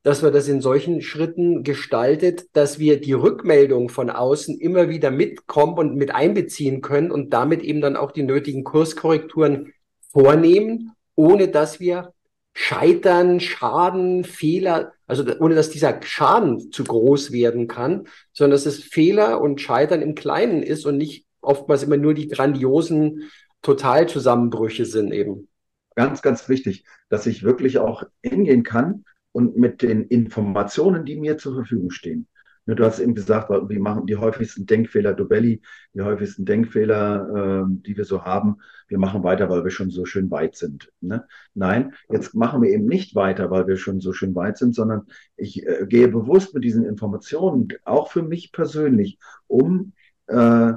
dass 0.03 0.23
wir 0.23 0.31
das 0.31 0.47
in 0.47 0.61
solchen 0.61 1.01
Schritten 1.01 1.63
gestaltet, 1.63 2.45
dass 2.53 2.79
wir 2.79 2.99
die 2.99 3.13
Rückmeldung 3.13 3.89
von 3.89 4.09
außen 4.09 4.59
immer 4.59 4.89
wieder 4.89 5.11
mitkommen 5.11 5.77
und 5.77 5.95
mit 5.95 6.13
einbeziehen 6.13 6.81
können 6.81 7.11
und 7.11 7.31
damit 7.31 7.61
eben 7.61 7.81
dann 7.81 7.95
auch 7.95 8.11
die 8.11 8.23
nötigen 8.23 8.63
Kurskorrekturen 8.63 9.73
vornehmen, 10.11 10.91
ohne 11.15 11.49
dass 11.49 11.79
wir 11.79 12.13
Scheitern, 12.53 13.39
Schaden, 13.39 14.23
Fehler, 14.23 14.93
also 15.07 15.23
ohne 15.39 15.55
dass 15.55 15.69
dieser 15.69 16.01
Schaden 16.01 16.71
zu 16.71 16.83
groß 16.83 17.31
werden 17.31 17.67
kann, 17.67 18.07
sondern 18.33 18.51
dass 18.51 18.65
es 18.65 18.83
Fehler 18.83 19.39
und 19.39 19.61
Scheitern 19.61 20.01
im 20.01 20.15
Kleinen 20.15 20.63
ist 20.63 20.85
und 20.85 20.97
nicht 20.97 21.25
oftmals 21.41 21.83
immer 21.83 21.97
nur 21.97 22.13
die 22.13 22.27
grandiosen 22.27 23.29
Totalzusammenbrüche 23.61 24.85
sind 24.85 25.11
eben. 25.11 25.47
Ganz, 25.95 26.21
ganz 26.21 26.47
wichtig, 26.47 26.85
dass 27.09 27.27
ich 27.27 27.43
wirklich 27.43 27.79
auch 27.79 28.03
hingehen 28.23 28.63
kann 28.63 29.03
und 29.31 29.57
mit 29.57 29.81
den 29.81 30.05
Informationen, 30.05 31.05
die 31.05 31.19
mir 31.19 31.37
zur 31.37 31.53
Verfügung 31.53 31.91
stehen. 31.91 32.27
Ne, 32.65 32.75
du 32.75 32.85
hast 32.85 32.99
eben 32.99 33.15
gesagt, 33.15 33.49
wir 33.49 33.79
machen 33.79 34.05
die 34.05 34.17
häufigsten 34.17 34.67
Denkfehler, 34.67 35.13
Dobelli, 35.13 35.61
die 35.95 36.01
häufigsten 36.01 36.45
Denkfehler, 36.45 37.65
äh, 37.65 37.75
die 37.85 37.97
wir 37.97 38.05
so 38.05 38.23
haben. 38.23 38.57
Wir 38.87 38.99
machen 38.99 39.23
weiter, 39.23 39.49
weil 39.49 39.63
wir 39.63 39.71
schon 39.71 39.89
so 39.89 40.05
schön 40.05 40.29
weit 40.29 40.55
sind. 40.55 40.91
Ne? 41.01 41.25
Nein, 41.55 41.93
jetzt 42.09 42.35
machen 42.35 42.61
wir 42.61 42.69
eben 42.69 42.85
nicht 42.85 43.15
weiter, 43.15 43.49
weil 43.49 43.67
wir 43.67 43.77
schon 43.77 43.99
so 43.99 44.13
schön 44.13 44.35
weit 44.35 44.57
sind, 44.57 44.75
sondern 44.75 45.07
ich 45.37 45.65
äh, 45.65 45.87
gehe 45.87 46.07
bewusst 46.07 46.53
mit 46.53 46.63
diesen 46.63 46.85
Informationen, 46.85 47.67
auch 47.83 48.11
für 48.11 48.21
mich 48.21 48.51
persönlich, 48.51 49.17
um 49.47 49.93
äh, 50.27 50.73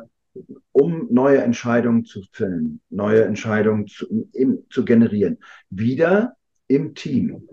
um 0.75 1.07
neue 1.09 1.41
Entscheidungen 1.41 2.05
zu 2.05 2.23
fällen, 2.33 2.81
neue 2.91 3.25
Entscheidungen 3.25 3.87
zu, 3.87 4.29
im, 4.33 4.65
zu 4.71 4.85
generieren. 4.85 5.39
Wieder 5.71 6.37
im 6.67 6.97
Team. 6.97 7.49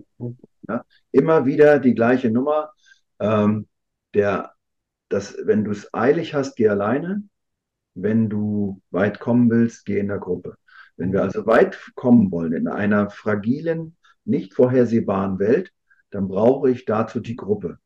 Ja, 0.68 0.84
immer 1.12 1.46
wieder 1.46 1.78
die 1.78 1.94
gleiche 1.94 2.32
Nummer. 2.32 2.72
Ähm, 3.20 3.68
der, 4.16 4.54
das, 5.08 5.38
wenn 5.44 5.64
du 5.64 5.70
es 5.70 5.94
eilig 5.94 6.34
hast, 6.34 6.56
geh 6.56 6.68
alleine. 6.68 7.22
Wenn 7.94 8.28
du 8.28 8.82
weit 8.90 9.20
kommen 9.20 9.52
willst, 9.52 9.86
geh 9.86 10.00
in 10.00 10.08
der 10.08 10.18
Gruppe. 10.18 10.56
Wenn 10.98 11.14
wir 11.14 11.22
also 11.22 11.46
weit 11.46 11.78
kommen 11.94 12.32
wollen 12.32 12.54
in 12.54 12.68
einer 12.68 13.12
fragilen, 13.12 13.98
nicht 14.26 14.56
vorhersehbaren 14.56 15.38
Welt, 15.38 15.72
dann 16.10 16.28
brauche 16.28 16.72
ich 16.72 16.86
dazu 16.86 17.20
die 17.20 17.36
Gruppe. 17.36 17.78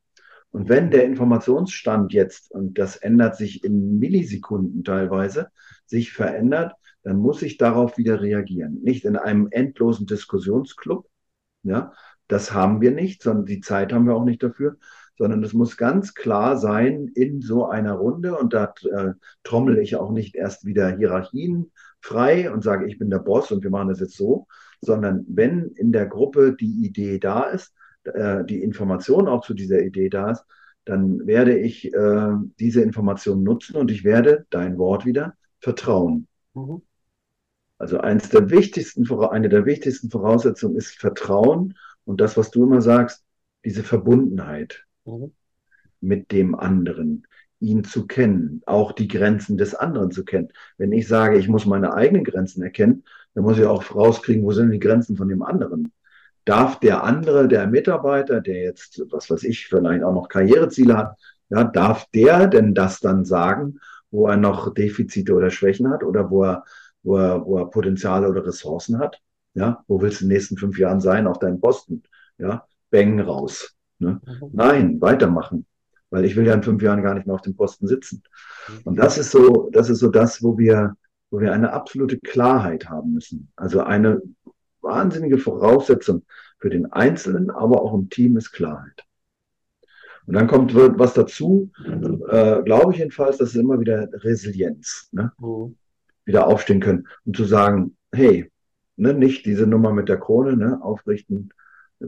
Und 0.56 0.70
wenn 0.70 0.90
der 0.90 1.04
Informationsstand 1.04 2.14
jetzt, 2.14 2.50
und 2.50 2.78
das 2.78 2.96
ändert 2.96 3.36
sich 3.36 3.62
in 3.62 3.98
Millisekunden 3.98 4.84
teilweise, 4.84 5.50
sich 5.84 6.14
verändert, 6.14 6.72
dann 7.02 7.18
muss 7.18 7.42
ich 7.42 7.58
darauf 7.58 7.98
wieder 7.98 8.22
reagieren. 8.22 8.80
Nicht 8.82 9.04
in 9.04 9.16
einem 9.16 9.48
endlosen 9.50 10.06
Diskussionsclub, 10.06 11.06
ja, 11.62 11.92
das 12.26 12.54
haben 12.54 12.80
wir 12.80 12.92
nicht, 12.92 13.22
sondern 13.22 13.44
die 13.44 13.60
Zeit 13.60 13.92
haben 13.92 14.06
wir 14.06 14.14
auch 14.14 14.24
nicht 14.24 14.42
dafür, 14.42 14.78
sondern 15.18 15.44
es 15.44 15.52
muss 15.52 15.76
ganz 15.76 16.14
klar 16.14 16.56
sein 16.56 17.08
in 17.14 17.42
so 17.42 17.66
einer 17.66 17.92
Runde 17.92 18.38
und 18.38 18.54
da 18.54 18.72
äh, 18.90 19.12
trommel 19.42 19.76
ich 19.76 19.96
auch 19.96 20.10
nicht 20.10 20.34
erst 20.34 20.64
wieder 20.64 20.96
Hierarchien 20.96 21.70
frei 22.00 22.50
und 22.50 22.62
sage, 22.62 22.86
ich 22.86 22.98
bin 22.98 23.10
der 23.10 23.18
Boss 23.18 23.52
und 23.52 23.62
wir 23.62 23.70
machen 23.70 23.90
das 23.90 24.00
jetzt 24.00 24.16
so, 24.16 24.46
sondern 24.80 25.26
wenn 25.28 25.66
in 25.76 25.92
der 25.92 26.06
Gruppe 26.06 26.56
die 26.58 26.86
Idee 26.86 27.18
da 27.18 27.42
ist, 27.42 27.74
äh, 28.08 28.44
die 28.44 28.62
Information 28.62 29.28
auch 29.28 29.44
zu 29.44 29.54
dieser 29.54 29.82
Idee 29.82 30.08
da 30.08 30.30
ist, 30.30 30.44
dann 30.84 31.26
werde 31.26 31.58
ich 31.58 31.92
äh, 31.92 32.32
diese 32.60 32.80
Information 32.82 33.42
nutzen 33.42 33.76
und 33.76 33.90
ich 33.90 34.04
werde 34.04 34.46
dein 34.50 34.78
Wort 34.78 35.04
wieder 35.04 35.34
vertrauen. 35.58 36.28
Mhm. 36.54 36.82
Also 37.78 37.98
eins 37.98 38.30
der 38.30 38.50
wichtigsten, 38.50 39.06
eine 39.10 39.48
der 39.48 39.66
wichtigsten 39.66 40.10
Voraussetzungen 40.10 40.76
ist 40.76 40.98
Vertrauen 40.98 41.76
und 42.04 42.20
das, 42.20 42.36
was 42.36 42.50
du 42.50 42.64
immer 42.64 42.80
sagst, 42.80 43.24
diese 43.64 43.82
Verbundenheit 43.82 44.86
mhm. 45.04 45.32
mit 46.00 46.32
dem 46.32 46.54
anderen, 46.54 47.26
ihn 47.58 47.84
zu 47.84 48.06
kennen, 48.06 48.62
auch 48.66 48.92
die 48.92 49.08
Grenzen 49.08 49.58
des 49.58 49.74
anderen 49.74 50.10
zu 50.10 50.24
kennen. 50.24 50.48
Wenn 50.78 50.92
ich 50.92 51.08
sage, 51.08 51.36
ich 51.36 51.48
muss 51.48 51.66
meine 51.66 51.94
eigenen 51.94 52.24
Grenzen 52.24 52.62
erkennen, 52.62 53.04
dann 53.34 53.44
muss 53.44 53.58
ich 53.58 53.64
auch 53.64 53.94
rauskriegen, 53.94 54.44
wo 54.44 54.52
sind 54.52 54.70
die 54.70 54.78
Grenzen 54.78 55.16
von 55.16 55.28
dem 55.28 55.42
anderen 55.42 55.92
darf 56.46 56.80
der 56.80 57.04
andere, 57.04 57.48
der 57.48 57.66
Mitarbeiter, 57.66 58.40
der 58.40 58.62
jetzt, 58.62 59.02
was 59.10 59.28
weiß 59.28 59.42
ich, 59.42 59.66
vielleicht 59.66 60.02
auch 60.02 60.14
noch 60.14 60.28
Karriereziele 60.28 60.96
hat, 60.96 61.16
ja, 61.50 61.64
darf 61.64 62.06
der 62.14 62.46
denn 62.46 62.74
das 62.74 63.00
dann 63.00 63.24
sagen, 63.24 63.78
wo 64.10 64.28
er 64.28 64.36
noch 64.36 64.72
Defizite 64.72 65.34
oder 65.34 65.50
Schwächen 65.50 65.90
hat 65.90 66.02
oder 66.02 66.30
wo 66.30 66.44
er, 66.44 66.64
wo 67.02 67.18
er, 67.18 67.44
wo 67.44 67.58
er 67.58 67.66
Potenziale 67.70 68.28
oder 68.28 68.46
Ressourcen 68.46 68.98
hat? 68.98 69.20
Ja, 69.54 69.84
wo 69.88 70.00
willst 70.00 70.20
du 70.20 70.24
in 70.24 70.28
den 70.28 70.36
nächsten 70.36 70.56
fünf 70.56 70.78
Jahren 70.78 71.00
sein 71.00 71.26
auf 71.26 71.38
deinem 71.38 71.60
Posten? 71.60 72.02
Ja, 72.38 72.64
bang 72.90 73.20
raus. 73.20 73.74
Ne? 73.98 74.20
Mhm. 74.24 74.50
Nein, 74.52 75.00
weitermachen. 75.00 75.66
Weil 76.10 76.24
ich 76.24 76.36
will 76.36 76.46
ja 76.46 76.54
in 76.54 76.62
fünf 76.62 76.82
Jahren 76.82 77.02
gar 77.02 77.14
nicht 77.14 77.26
mehr 77.26 77.34
auf 77.34 77.42
dem 77.42 77.56
Posten 77.56 77.88
sitzen. 77.88 78.22
Und 78.84 78.96
das 78.96 79.18
ist 79.18 79.30
so, 79.30 79.70
das 79.72 79.90
ist 79.90 79.98
so 79.98 80.08
das, 80.08 80.42
wo 80.42 80.56
wir, 80.58 80.94
wo 81.30 81.40
wir 81.40 81.52
eine 81.52 81.72
absolute 81.72 82.18
Klarheit 82.18 82.88
haben 82.88 83.14
müssen. 83.14 83.50
Also 83.56 83.80
eine 83.80 84.22
wahnsinnige 84.86 85.38
Voraussetzung 85.38 86.22
für 86.58 86.70
den 86.70 86.92
Einzelnen, 86.92 87.50
aber 87.50 87.82
auch 87.82 87.92
im 87.92 88.08
Team 88.08 88.36
ist 88.36 88.52
Klarheit. 88.52 89.04
Und 90.26 90.34
dann 90.34 90.48
kommt 90.48 90.74
was 90.74 91.14
dazu, 91.14 91.70
äh, 91.84 92.62
glaube 92.62 92.92
ich 92.92 92.98
jedenfalls, 92.98 93.38
das 93.38 93.50
ist 93.50 93.56
immer 93.56 93.78
wieder 93.78 94.08
Resilienz. 94.12 95.08
Ne? 95.12 95.32
Mhm. 95.38 95.76
Wieder 96.24 96.48
aufstehen 96.48 96.80
können 96.80 97.06
und 97.24 97.36
zu 97.36 97.44
sagen, 97.44 97.96
hey, 98.12 98.50
ne, 98.96 99.14
nicht 99.14 99.46
diese 99.46 99.66
Nummer 99.66 99.92
mit 99.92 100.08
der 100.08 100.18
Krone, 100.18 100.56
ne, 100.56 100.82
aufrichten, 100.82 101.50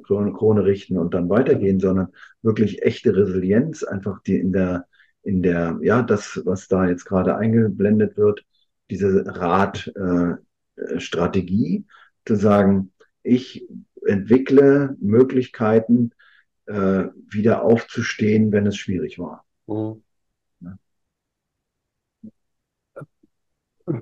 Krone, 0.02 0.32
Krone 0.32 0.64
richten 0.64 0.98
und 0.98 1.14
dann 1.14 1.28
weitergehen, 1.28 1.78
sondern 1.80 2.08
wirklich 2.42 2.82
echte 2.82 3.16
Resilienz, 3.16 3.84
einfach 3.84 4.20
die 4.22 4.38
in 4.38 4.52
der, 4.52 4.86
in 5.22 5.42
der, 5.42 5.78
ja, 5.82 6.02
das, 6.02 6.40
was 6.44 6.68
da 6.68 6.86
jetzt 6.86 7.04
gerade 7.04 7.36
eingeblendet 7.36 8.16
wird, 8.16 8.44
diese 8.90 9.24
Ratstrategie, 9.26 11.76
äh, 11.76 11.82
zu 12.28 12.36
sagen, 12.36 12.92
ich 13.22 13.66
entwickle 14.06 14.96
Möglichkeiten, 15.00 16.12
äh, 16.66 17.06
wieder 17.28 17.62
aufzustehen, 17.62 18.52
wenn 18.52 18.66
es 18.66 18.76
schwierig 18.76 19.18
war. 19.18 19.44
Mhm. 19.66 20.02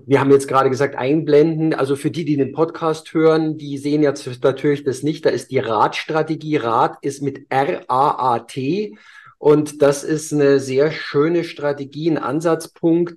Wir 0.05 0.19
haben 0.19 0.33
jetzt 0.33 0.49
gerade 0.49 0.69
gesagt, 0.69 0.97
einblenden. 0.97 1.73
Also 1.73 1.95
für 1.95 2.11
die, 2.11 2.25
die 2.25 2.37
den 2.37 2.51
Podcast 2.53 3.15
hören, 3.15 3.57
die 3.57 3.79
sehen 3.79 4.03
jetzt 4.03 4.27
natürlich 4.43 4.83
das 4.83 5.05
nicht. 5.05 5.25
Da 5.25 5.31
ist 5.31 5.53
die 5.53 5.61
Ratstrategie. 5.61 6.57
Rat 6.57 6.99
ist 7.03 7.23
mit 7.23 7.47
R-A-A-T. 7.51 8.99
Und 9.39 9.83
das 9.83 10.03
ist 10.03 10.33
eine 10.33 10.59
sehr 10.59 10.91
schöne 10.91 11.45
Strategie, 11.45 12.11
ein 12.11 12.19
Ansatzpunkt, 12.19 13.17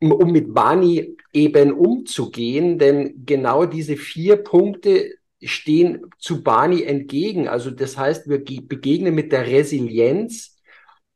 um 0.00 0.30
mit 0.30 0.52
Bani 0.52 1.16
eben 1.32 1.72
umzugehen, 1.72 2.78
denn 2.78 3.24
genau 3.24 3.64
diese 3.66 3.96
vier 3.96 4.36
Punkte 4.36 5.14
stehen 5.42 6.06
zu 6.18 6.42
Bani 6.42 6.82
entgegen. 6.82 7.48
Also 7.48 7.70
das 7.70 7.96
heißt, 7.96 8.28
wir 8.28 8.42
begegnen 8.44 9.14
mit 9.14 9.32
der 9.32 9.46
Resilienz 9.46 10.58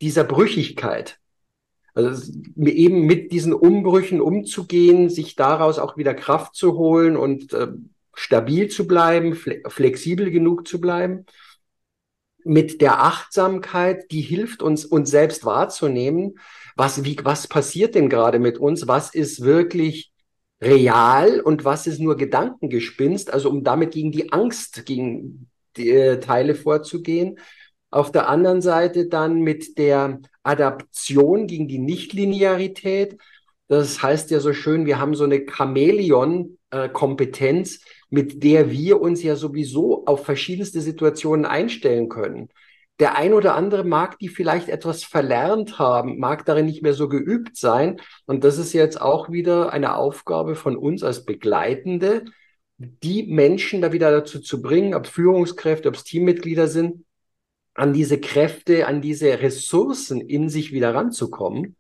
dieser 0.01 0.25
Brüchigkeit. 0.25 1.19
Also 1.95 2.33
eben 2.57 3.05
mit 3.07 3.33
diesen 3.33 3.53
Umbrüchen 3.53 4.21
umzugehen, 4.21 5.11
sich 5.11 5.37
daraus 5.37 5.79
auch 5.79 5.97
wieder 5.97 6.15
Kraft 6.15 6.55
zu 6.55 6.75
holen 6.75 7.17
und 7.17 7.53
äh, 7.53 7.69
stabil 8.15 8.69
zu 8.69 8.87
bleiben, 8.87 9.35
fle 9.35 9.63
flexibel 9.69 10.31
genug 10.31 10.69
zu 10.69 10.81
bleiben. 10.81 11.27
mit 12.45 12.81
der 12.81 13.03
Achtsamkeit, 13.03 14.11
die 14.11 14.23
hilft 14.23 14.63
uns, 14.63 14.85
uns 14.85 15.11
selbst 15.11 15.45
wahrzunehmen, 15.45 16.39
was, 16.81 17.05
wie, 17.05 17.17
was 17.23 17.47
passiert 17.47 17.95
denn 17.95 18.09
gerade 18.09 18.39
mit 18.39 18.57
uns, 18.57 18.89
was 18.89 19.15
ist 19.15 19.43
wirklich 19.43 20.11
real 20.63 21.41
und 21.41 21.67
was 21.67 21.87
ist 21.87 22.01
nur 22.01 22.17
Gedankengespinst, 22.17 23.31
also 23.31 23.51
um 23.51 23.65
damit 23.65 23.93
gegen 23.93 24.13
die 24.13 24.33
Angst, 24.33 24.87
gegen 24.87 25.51
die 25.77 25.91
äh, 25.91 26.21
Teile 26.21 26.55
vorzugehen. 26.55 27.39
Auf 27.91 28.13
der 28.13 28.31
anderen 28.31 28.63
Seite 28.63 29.09
dann 29.09 29.43
mit 29.43 29.77
der 29.77 30.21
Adaption 30.43 31.47
gegen 31.47 31.69
die 31.69 31.81
Nichtlinearität. 31.81 33.19
Das 33.69 34.03
heißt 34.03 34.31
ja 34.31 34.41
so 34.41 34.55
schön, 34.55 34.87
wir 34.87 34.99
haben 34.99 35.15
so 35.15 35.25
eine 35.25 35.45
Chamäleon-Kompetenz, 35.47 37.77
äh, 37.77 37.81
mit 38.09 38.43
der 38.43 38.71
wir 38.71 39.03
uns 39.03 39.23
ja 39.23 39.37
sowieso 39.37 40.07
auf 40.07 40.25
verschiedenste 40.25 40.81
Situationen 40.81 41.45
einstellen 41.45 42.09
können. 42.09 42.49
Der 43.01 43.17
ein 43.17 43.33
oder 43.33 43.55
andere 43.55 43.83
mag 43.83 44.19
die 44.19 44.29
vielleicht 44.29 44.69
etwas 44.69 45.05
verlernt 45.05 45.79
haben, 45.79 46.19
mag 46.19 46.45
darin 46.45 46.67
nicht 46.67 46.83
mehr 46.83 46.93
so 46.93 47.09
geübt 47.09 47.57
sein. 47.57 47.99
Und 48.27 48.45
das 48.45 48.59
ist 48.59 48.75
jetzt 48.75 49.01
auch 49.01 49.31
wieder 49.31 49.73
eine 49.73 49.97
Aufgabe 49.97 50.55
von 50.55 50.77
uns 50.77 51.03
als 51.03 51.25
Begleitende, 51.25 52.27
die 52.77 53.25
Menschen 53.25 53.81
da 53.81 53.93
wieder 53.93 54.11
dazu 54.11 54.39
zu 54.41 54.61
bringen, 54.61 54.95
ob 54.95 55.07
Führungskräfte, 55.07 55.89
ob 55.89 55.95
es 55.95 56.05
Teammitglieder 56.05 56.69
sind, 56.69 57.05
an 57.75 57.95
diese 57.95 58.21
Kräfte, 58.21 58.87
an 58.87 59.01
diese 59.01 59.41
Ressourcen 59.41 60.21
in 60.21 60.51
sich 60.51 60.73
wieder 60.73 60.95
ranzukommen. 60.95 61.77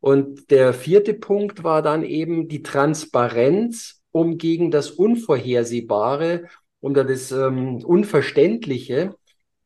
Und 0.00 0.50
der 0.50 0.72
vierte 0.72 1.14
Punkt 1.14 1.64
war 1.64 1.82
dann 1.82 2.04
eben 2.04 2.48
die 2.48 2.62
Transparenz, 2.62 4.02
um 4.12 4.38
gegen 4.38 4.70
das 4.70 4.90
Unvorhersehbare 4.90 6.48
oder 6.80 7.04
das 7.04 7.32
ähm, 7.32 7.84
Unverständliche 7.84 9.14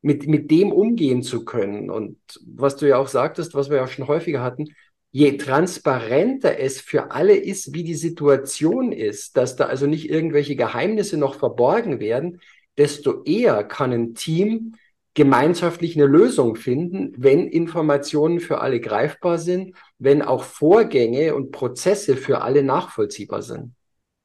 mit, 0.01 0.27
mit 0.27 0.51
dem 0.51 0.73
umgehen 0.73 1.23
zu 1.23 1.45
können. 1.45 1.91
Und 1.91 2.19
was 2.47 2.77
du 2.77 2.89
ja 2.89 2.99
auch 2.99 3.09
sagtest, 3.09 3.55
was 3.55 3.71
wir 3.71 3.79
ja 3.79 3.87
schon 3.87 4.07
häufiger 4.09 4.43
hatten, 4.43 4.67
je 5.11 5.37
transparenter 5.37 6.59
es 6.59 6.81
für 6.81 7.11
alle 7.11 7.35
ist, 7.35 7.75
wie 7.75 7.85
die 7.85 7.95
Situation 7.95 8.93
ist, 8.93 9.37
dass 9.37 9.57
da 9.57 9.67
also 9.67 9.87
nicht 9.87 10.11
irgendwelche 10.11 10.57
Geheimnisse 10.57 11.17
noch 11.17 11.35
verborgen 11.35 12.01
werden, 12.01 12.41
desto 12.77 13.25
eher 13.25 13.65
kann 13.65 13.93
ein 13.93 14.15
Team 14.15 14.75
gemeinschaftlich 15.15 15.97
eine 15.97 16.07
Lösung 16.07 16.55
finden, 16.55 17.13
wenn 17.17 17.49
Informationen 17.49 18.39
für 18.39 18.61
alle 18.61 18.81
greifbar 18.81 19.39
sind, 19.39 19.75
wenn 19.99 20.23
auch 20.23 20.45
Vorgänge 20.45 21.35
und 21.35 21.51
Prozesse 21.51 22.17
für 22.17 22.43
alle 22.43 22.63
nachvollziehbar 22.63 23.43
sind. 23.43 23.75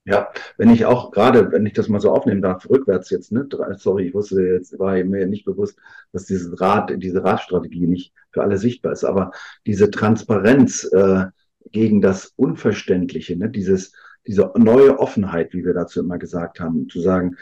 Ja, 0.06 0.30
wenn 0.58 0.70
ich 0.70 0.86
auch 0.86 1.12
gerade, 1.12 1.52
wenn 1.54 1.66
ich 1.66 1.74
das 1.74 1.88
mal 1.88 2.02
so 2.02 2.12
aufnehmen 2.12 2.42
darf, 2.42 2.70
rückwärts 2.70 3.10
jetzt, 3.10 3.32
ne, 3.32 3.48
sorry, 3.78 4.08
ich 4.08 4.14
wusste 4.14 4.42
jetzt, 4.42 4.78
war 4.78 5.02
mir 5.02 5.28
nicht 5.28 5.46
bewusst, 5.46 5.80
dass 6.12 6.26
dieses 6.26 6.60
Rad, 6.60 6.92
diese 6.98 7.24
Radstrategie 7.24 7.88
nicht 7.88 8.14
für 8.32 8.42
alle 8.44 8.58
sichtbar 8.58 8.92
ist, 8.92 9.06
aber 9.06 9.32
diese 9.66 9.90
Transparenz 9.92 10.84
äh, 10.92 11.28
gegen 11.72 12.02
das 12.02 12.34
Unverständliche, 12.36 13.38
ne, 13.38 13.50
dieses, 13.50 13.94
diese 14.28 14.52
neue 14.58 15.00
Offenheit, 15.00 15.54
wie 15.54 15.64
wir 15.64 15.74
dazu 15.74 16.02
immer 16.02 16.18
gesagt 16.18 16.60
haben, 16.60 16.90
zu 16.90 17.00
sagen, 17.00 17.38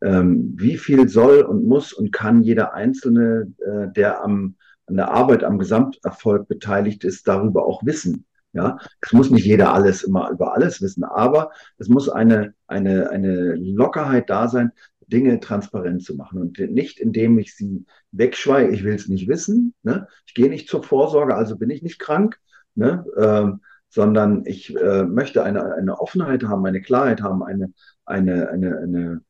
ähm, 0.00 0.54
wie 0.56 0.78
viel 0.78 1.08
soll 1.08 1.42
und 1.42 1.66
muss 1.66 1.92
und 1.92 2.12
kann 2.12 2.42
jeder 2.42 2.74
Einzelne, 2.74 3.52
äh, 3.58 3.92
der 3.92 4.22
am, 4.22 4.54
an 4.86 4.96
der 4.96 5.10
Arbeit 5.10 5.42
am 5.42 5.58
Gesamterfolg 5.58 6.46
beteiligt 6.46 7.02
ist, 7.02 7.26
darüber 7.26 7.66
auch 7.66 7.84
wissen. 7.84 8.26
Ja, 8.54 8.78
es 9.02 9.12
muss 9.12 9.30
nicht 9.30 9.44
jeder 9.44 9.74
alles 9.74 10.04
immer 10.04 10.30
über 10.30 10.54
alles 10.54 10.80
wissen, 10.80 11.02
aber 11.02 11.50
es 11.78 11.88
muss 11.88 12.08
eine, 12.08 12.54
eine, 12.68 13.10
eine 13.10 13.56
Lockerheit 13.56 14.30
da 14.30 14.46
sein, 14.48 14.70
Dinge 15.08 15.40
transparent 15.40 16.04
zu 16.04 16.14
machen 16.14 16.40
und 16.40 16.58
nicht 16.58 17.00
indem 17.00 17.38
ich 17.38 17.56
sie 17.56 17.84
wegschweige, 18.12 18.72
ich 18.72 18.84
will 18.84 18.94
es 18.94 19.08
nicht 19.08 19.28
wissen, 19.28 19.74
ne? 19.82 20.06
ich 20.24 20.34
gehe 20.34 20.48
nicht 20.48 20.68
zur 20.68 20.84
Vorsorge, 20.84 21.34
also 21.34 21.56
bin 21.56 21.68
ich 21.70 21.82
nicht 21.82 21.98
krank, 21.98 22.38
ne? 22.74 23.04
Ähm, 23.16 23.60
sondern 23.88 24.44
ich 24.44 24.74
äh, 24.76 25.04
möchte 25.04 25.44
eine, 25.44 25.74
eine 25.74 26.00
Offenheit 26.00 26.42
haben, 26.44 26.66
eine 26.66 26.80
Klarheit 26.80 27.22
haben, 27.22 27.44
eine, 27.44 27.72
eine, 28.04 28.48
eine, 28.50 28.78
eine, 28.78 29.24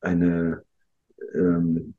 eine 0.00 0.62
ähm, 1.34 1.94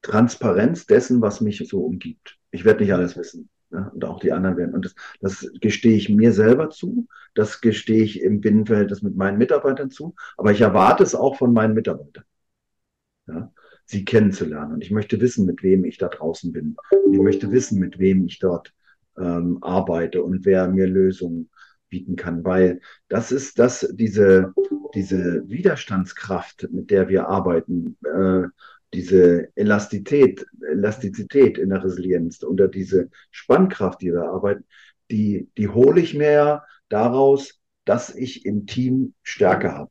Transparenz 0.00 0.86
dessen, 0.86 1.20
was 1.20 1.40
mich 1.42 1.62
so 1.68 1.84
umgibt. 1.84 2.38
Ich 2.50 2.64
werde 2.64 2.82
nicht 2.82 2.94
alles 2.94 3.16
wissen. 3.16 3.50
Ja, 3.70 3.88
und 3.88 4.04
auch 4.04 4.18
die 4.18 4.32
anderen 4.32 4.56
werden. 4.56 4.74
Und 4.74 4.84
das, 4.86 4.94
das 5.20 5.50
gestehe 5.60 5.96
ich 5.96 6.08
mir 6.08 6.32
selber 6.32 6.70
zu, 6.70 7.06
das 7.34 7.60
gestehe 7.60 8.02
ich 8.02 8.22
im 8.22 8.40
Binnenverhältnis 8.40 9.02
mit 9.02 9.14
meinen 9.16 9.36
Mitarbeitern 9.36 9.90
zu, 9.90 10.14
aber 10.38 10.52
ich 10.52 10.62
erwarte 10.62 11.02
es 11.02 11.14
auch 11.14 11.36
von 11.36 11.52
meinen 11.52 11.74
Mitarbeitern, 11.74 12.24
ja, 13.26 13.52
sie 13.84 14.06
kennenzulernen. 14.06 14.72
Und 14.72 14.84
ich 14.84 14.90
möchte 14.90 15.20
wissen, 15.20 15.44
mit 15.44 15.62
wem 15.62 15.84
ich 15.84 15.98
da 15.98 16.08
draußen 16.08 16.50
bin. 16.50 16.76
Und 17.04 17.12
ich 17.12 17.20
möchte 17.20 17.50
wissen, 17.50 17.78
mit 17.78 17.98
wem 17.98 18.24
ich 18.24 18.38
dort 18.38 18.72
ähm, 19.18 19.58
arbeite 19.62 20.22
und 20.22 20.46
wer 20.46 20.68
mir 20.68 20.86
Lösungen 20.86 21.50
bieten 21.90 22.16
kann, 22.16 22.44
weil 22.44 22.80
das 23.08 23.32
ist 23.32 23.58
das, 23.58 23.88
diese, 23.92 24.52
diese 24.94 25.48
Widerstandskraft, 25.48 26.68
mit 26.70 26.90
der 26.90 27.08
wir 27.08 27.28
arbeiten, 27.28 27.96
äh, 28.04 28.44
diese 28.94 29.48
Elastizität, 29.54 30.46
Elastizität 30.60 31.58
in 31.58 31.70
der 31.70 31.84
Resilienz 31.84 32.42
oder 32.42 32.68
diese 32.68 33.10
Spannkraft, 33.30 34.00
die 34.00 34.12
wir 34.12 34.24
arbeiten, 34.24 34.64
die, 35.10 35.48
die 35.56 35.68
hole 35.68 36.00
ich 36.00 36.14
mir 36.14 36.30
ja 36.30 36.64
daraus, 36.88 37.58
dass 37.84 38.14
ich 38.14 38.44
im 38.44 38.66
Team 38.66 39.14
Stärke 39.22 39.72
habe. 39.72 39.90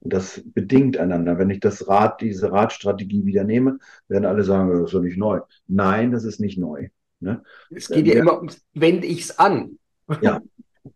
Und 0.00 0.12
das 0.12 0.42
bedingt 0.44 0.98
einander. 0.98 1.38
Wenn 1.38 1.50
ich 1.50 1.60
das 1.60 1.88
Rad, 1.88 2.20
diese 2.20 2.52
Radstrategie 2.52 3.24
wieder 3.24 3.44
nehme, 3.44 3.78
werden 4.08 4.24
alle 4.24 4.44
sagen, 4.44 4.70
das 4.70 4.86
ist 4.86 4.94
doch 4.94 5.02
nicht 5.02 5.18
neu. 5.18 5.40
Nein, 5.66 6.12
das 6.12 6.24
ist 6.24 6.38
nicht 6.38 6.58
neu. 6.58 6.88
Ne? 7.20 7.42
Es 7.70 7.88
geht 7.88 8.06
ja, 8.06 8.14
ja 8.14 8.20
immer 8.20 8.36
ums, 8.36 8.64
wende 8.74 9.06
ich 9.06 9.22
es 9.22 9.38
an. 9.38 9.78
Ja, 10.20 10.40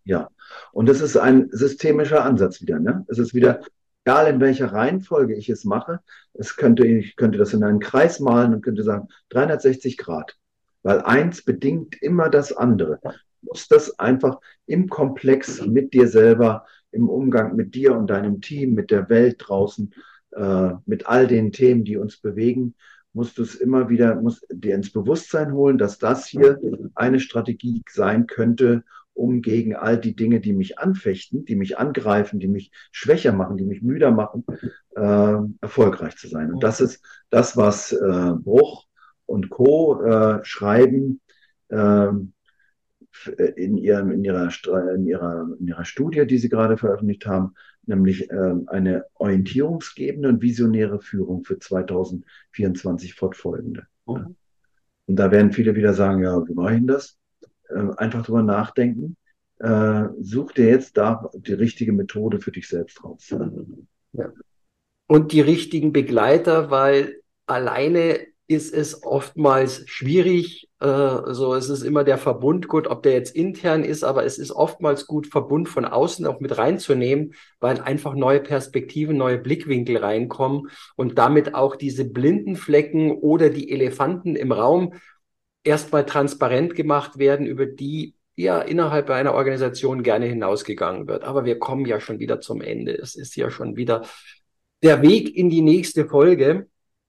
ja. 0.04 0.30
Und 0.72 0.88
das 0.88 1.00
ist 1.00 1.16
ein 1.16 1.48
systemischer 1.50 2.24
Ansatz 2.24 2.60
wieder. 2.60 2.78
Ne? 2.78 3.04
Es 3.08 3.18
ist 3.18 3.34
wieder 3.34 3.62
egal 4.10 4.26
in 4.26 4.40
welcher 4.40 4.72
Reihenfolge 4.72 5.36
ich 5.36 5.48
es 5.48 5.64
mache, 5.64 6.00
es 6.34 6.56
könnte, 6.56 6.84
ich 6.84 7.14
könnte 7.14 7.38
das 7.38 7.54
in 7.54 7.62
einen 7.62 7.78
Kreis 7.78 8.18
malen 8.18 8.54
und 8.54 8.62
könnte 8.62 8.82
sagen 8.82 9.06
360 9.28 9.96
Grad, 9.96 10.36
weil 10.82 11.00
eins 11.00 11.44
bedingt 11.44 12.02
immer 12.02 12.28
das 12.28 12.52
andere. 12.52 12.98
Du 13.04 13.10
musst 13.42 13.70
das 13.70 14.00
einfach 14.00 14.40
im 14.66 14.88
Komplex 14.88 15.64
mit 15.64 15.94
dir 15.94 16.08
selber, 16.08 16.66
im 16.90 17.08
Umgang 17.08 17.54
mit 17.54 17.76
dir 17.76 17.96
und 17.96 18.08
deinem 18.08 18.40
Team, 18.40 18.74
mit 18.74 18.90
der 18.90 19.08
Welt 19.10 19.36
draußen, 19.38 19.94
äh, 20.32 20.70
mit 20.86 21.06
all 21.06 21.28
den 21.28 21.52
Themen, 21.52 21.84
die 21.84 21.96
uns 21.96 22.16
bewegen, 22.16 22.74
musst 23.12 23.38
du 23.38 23.42
es 23.42 23.54
immer 23.54 23.90
wieder, 23.90 24.16
musst 24.16 24.44
dir 24.50 24.74
ins 24.74 24.92
Bewusstsein 24.92 25.52
holen, 25.52 25.78
dass 25.78 25.98
das 25.98 26.26
hier 26.26 26.58
eine 26.96 27.20
Strategie 27.20 27.82
sein 27.88 28.26
könnte, 28.26 28.82
um 29.14 29.42
gegen 29.42 29.74
all 29.74 29.98
die 29.98 30.16
Dinge, 30.16 30.40
die 30.40 30.52
mich 30.52 30.78
anfechten, 30.78 31.44
die 31.44 31.56
mich 31.56 31.78
angreifen, 31.78 32.40
die 32.40 32.48
mich 32.48 32.70
schwächer 32.90 33.32
machen, 33.32 33.56
die 33.56 33.64
mich 33.64 33.82
müder 33.82 34.10
machen, 34.10 34.44
äh, 34.96 35.36
erfolgreich 35.60 36.16
zu 36.16 36.28
sein. 36.28 36.52
Und 36.52 36.62
das 36.62 36.80
ist 36.80 37.04
das, 37.28 37.56
was 37.56 37.92
äh, 37.92 38.32
Bruch 38.36 38.86
und 39.26 39.50
Co. 39.50 40.02
Äh, 40.02 40.44
schreiben 40.44 41.20
ähm, 41.70 42.32
in, 43.56 43.76
ihrem, 43.76 44.10
in, 44.10 44.24
ihrer, 44.24 44.48
in, 44.94 45.06
ihrer, 45.06 45.48
in 45.58 45.66
ihrer 45.66 45.84
Studie, 45.84 46.26
die 46.26 46.38
sie 46.38 46.48
gerade 46.48 46.76
veröffentlicht 46.76 47.26
haben, 47.26 47.54
nämlich 47.84 48.30
äh, 48.30 48.54
eine 48.66 49.04
orientierungsgebende 49.14 50.28
und 50.28 50.42
visionäre 50.42 51.00
Führung 51.00 51.44
für 51.44 51.58
2024 51.58 53.14
fortfolgende. 53.14 53.86
Mhm. 54.06 54.36
Und 55.06 55.16
da 55.16 55.30
werden 55.30 55.52
viele 55.52 55.74
wieder 55.74 55.92
sagen, 55.92 56.22
ja, 56.22 56.46
wie 56.46 56.54
mache 56.54 56.72
ich 56.72 56.78
denn 56.78 56.86
das? 56.86 57.19
Äh, 57.74 57.96
einfach 57.96 58.24
drüber 58.24 58.42
nachdenken. 58.42 59.16
Äh, 59.58 60.08
such 60.20 60.52
dir 60.52 60.68
jetzt 60.68 60.96
da 60.96 61.30
die 61.34 61.52
richtige 61.52 61.92
Methode 61.92 62.40
für 62.40 62.50
dich 62.50 62.68
selbst 62.68 63.04
raus. 63.04 63.34
Ja. 64.12 64.32
Und 65.06 65.32
die 65.32 65.40
richtigen 65.40 65.92
Begleiter, 65.92 66.70
weil 66.70 67.20
alleine 67.46 68.20
ist 68.50 68.74
es 68.74 69.04
oftmals 69.04 69.84
schwierig. 69.86 70.68
Äh, 70.80 71.34
so, 71.34 71.54
es 71.54 71.68
ist 71.68 71.82
immer 71.82 72.02
der 72.02 72.18
Verbund 72.18 72.66
gut, 72.66 72.88
ob 72.88 73.04
der 73.04 73.12
jetzt 73.12 73.36
intern 73.36 73.84
ist, 73.84 74.02
aber 74.02 74.24
es 74.24 74.38
ist 74.38 74.50
oftmals 74.50 75.06
gut, 75.06 75.28
Verbund 75.28 75.68
von 75.68 75.84
außen 75.84 76.26
auch 76.26 76.40
mit 76.40 76.58
reinzunehmen, 76.58 77.34
weil 77.60 77.80
einfach 77.80 78.14
neue 78.14 78.40
Perspektiven, 78.40 79.16
neue 79.16 79.38
Blickwinkel 79.38 79.98
reinkommen 79.98 80.68
und 80.96 81.16
damit 81.16 81.54
auch 81.54 81.76
diese 81.76 82.04
blinden 82.04 82.56
Flecken 82.56 83.12
oder 83.12 83.50
die 83.50 83.70
Elefanten 83.70 84.34
im 84.34 84.50
Raum 84.50 84.94
erstmal 85.64 86.06
transparent 86.06 86.74
gemacht 86.74 87.18
werden, 87.18 87.46
über 87.46 87.66
die 87.66 88.14
ja 88.36 88.60
innerhalb 88.60 89.10
einer 89.10 89.34
Organisation 89.34 90.02
gerne 90.02 90.26
hinausgegangen 90.26 91.06
wird. 91.06 91.24
Aber 91.24 91.44
wir 91.44 91.58
kommen 91.58 91.86
ja 91.86 92.00
schon 92.00 92.18
wieder 92.18 92.40
zum 92.40 92.60
Ende. 92.60 92.92
Es 92.92 93.14
ist 93.14 93.36
ja 93.36 93.50
schon 93.50 93.76
wieder 93.76 94.04
der 94.82 95.02
Weg 95.02 95.36
in 95.36 95.50
die 95.50 95.62
nächste 95.62 96.06
Folge. 96.06 96.66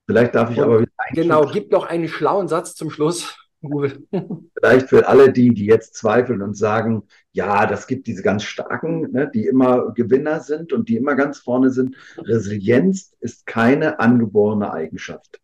Vielleicht 0.08 0.36
darf 0.36 0.52
ich 0.52 0.58
Und, 0.58 0.64
aber 0.64 0.80
wieder. 0.82 0.92
Genau, 1.14 1.46
gib 1.46 1.72
noch 1.72 1.86
einen 1.86 2.08
schlauen 2.08 2.48
Satz 2.48 2.76
zum 2.76 2.90
Schluss. 2.90 3.38
Vielleicht 3.62 4.90
für 4.90 5.08
alle 5.08 5.32
die, 5.32 5.54
die 5.54 5.66
jetzt 5.66 5.96
zweifeln 5.96 6.42
und 6.42 6.58
sagen, 6.58 7.04
ja, 7.32 7.68
das 7.68 7.86
gibt 7.86 8.08
diese 8.08 8.24
ganz 8.24 8.44
starken, 8.44 9.12
ne, 9.12 9.30
die 9.32 9.46
immer 9.46 9.94
Gewinner 9.94 10.40
sind 10.40 10.74
und 10.74 10.90
die 10.90 10.98
immer 10.98 11.16
ganz 11.16 11.38
vorne 11.38 11.70
sind. 11.70 11.96
Resilienz 12.18 13.14
ist 13.20 13.46
keine 13.46 14.00
angeborene 14.00 14.74
Eigenschaft. 14.74 15.40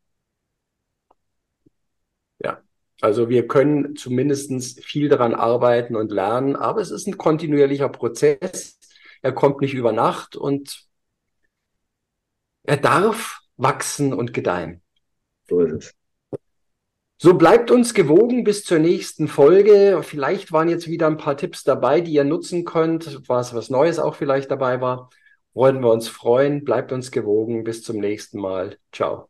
Also 3.02 3.30
wir 3.30 3.48
können 3.48 3.96
zumindest 3.96 4.84
viel 4.84 5.08
daran 5.10 5.36
arbeiten 5.36 5.96
und 5.96 6.12
lernen, 6.12 6.56
aber 6.56 6.82
es 6.82 6.92
ist 6.92 7.08
ein 7.08 7.18
kontinuierlicher 7.18 7.90
Prozess. 7.90 8.80
Er 9.22 9.34
kommt 9.34 9.62
nicht 9.62 9.74
über 9.74 9.92
Nacht 9.92 10.36
und 10.36 10.88
er 12.64 12.78
darf 12.78 13.40
wachsen 13.56 14.14
und 14.14 14.34
gedeihen. 14.34 14.82
So 15.48 15.62
ist 15.62 15.74
es. 15.74 15.94
So 17.20 17.34
bleibt 17.34 17.72
uns 17.72 17.96
gewogen 17.96 18.44
bis 18.44 18.64
zur 18.64 18.78
nächsten 18.78 19.28
Folge. 19.28 20.02
Vielleicht 20.04 20.52
waren 20.52 20.70
jetzt 20.70 20.88
wieder 20.88 21.08
ein 21.08 21.18
paar 21.18 21.36
Tipps 21.36 21.64
dabei, 21.64 22.00
die 22.02 22.12
ihr 22.14 22.24
nutzen 22.24 22.64
könnt, 22.64 23.28
was 23.28 23.56
was 23.56 23.72
Neues 23.72 23.98
auch 23.98 24.14
vielleicht 24.14 24.52
dabei 24.52 24.82
war. 24.82 25.10
Wollen 25.54 25.82
wir 25.82 25.92
uns 25.92 26.08
freuen. 26.10 26.64
Bleibt 26.64 26.92
uns 26.92 27.10
gewogen. 27.12 27.64
Bis 27.64 27.82
zum 27.84 27.98
nächsten 27.98 28.40
Mal. 28.40 28.78
Ciao. 28.92 29.30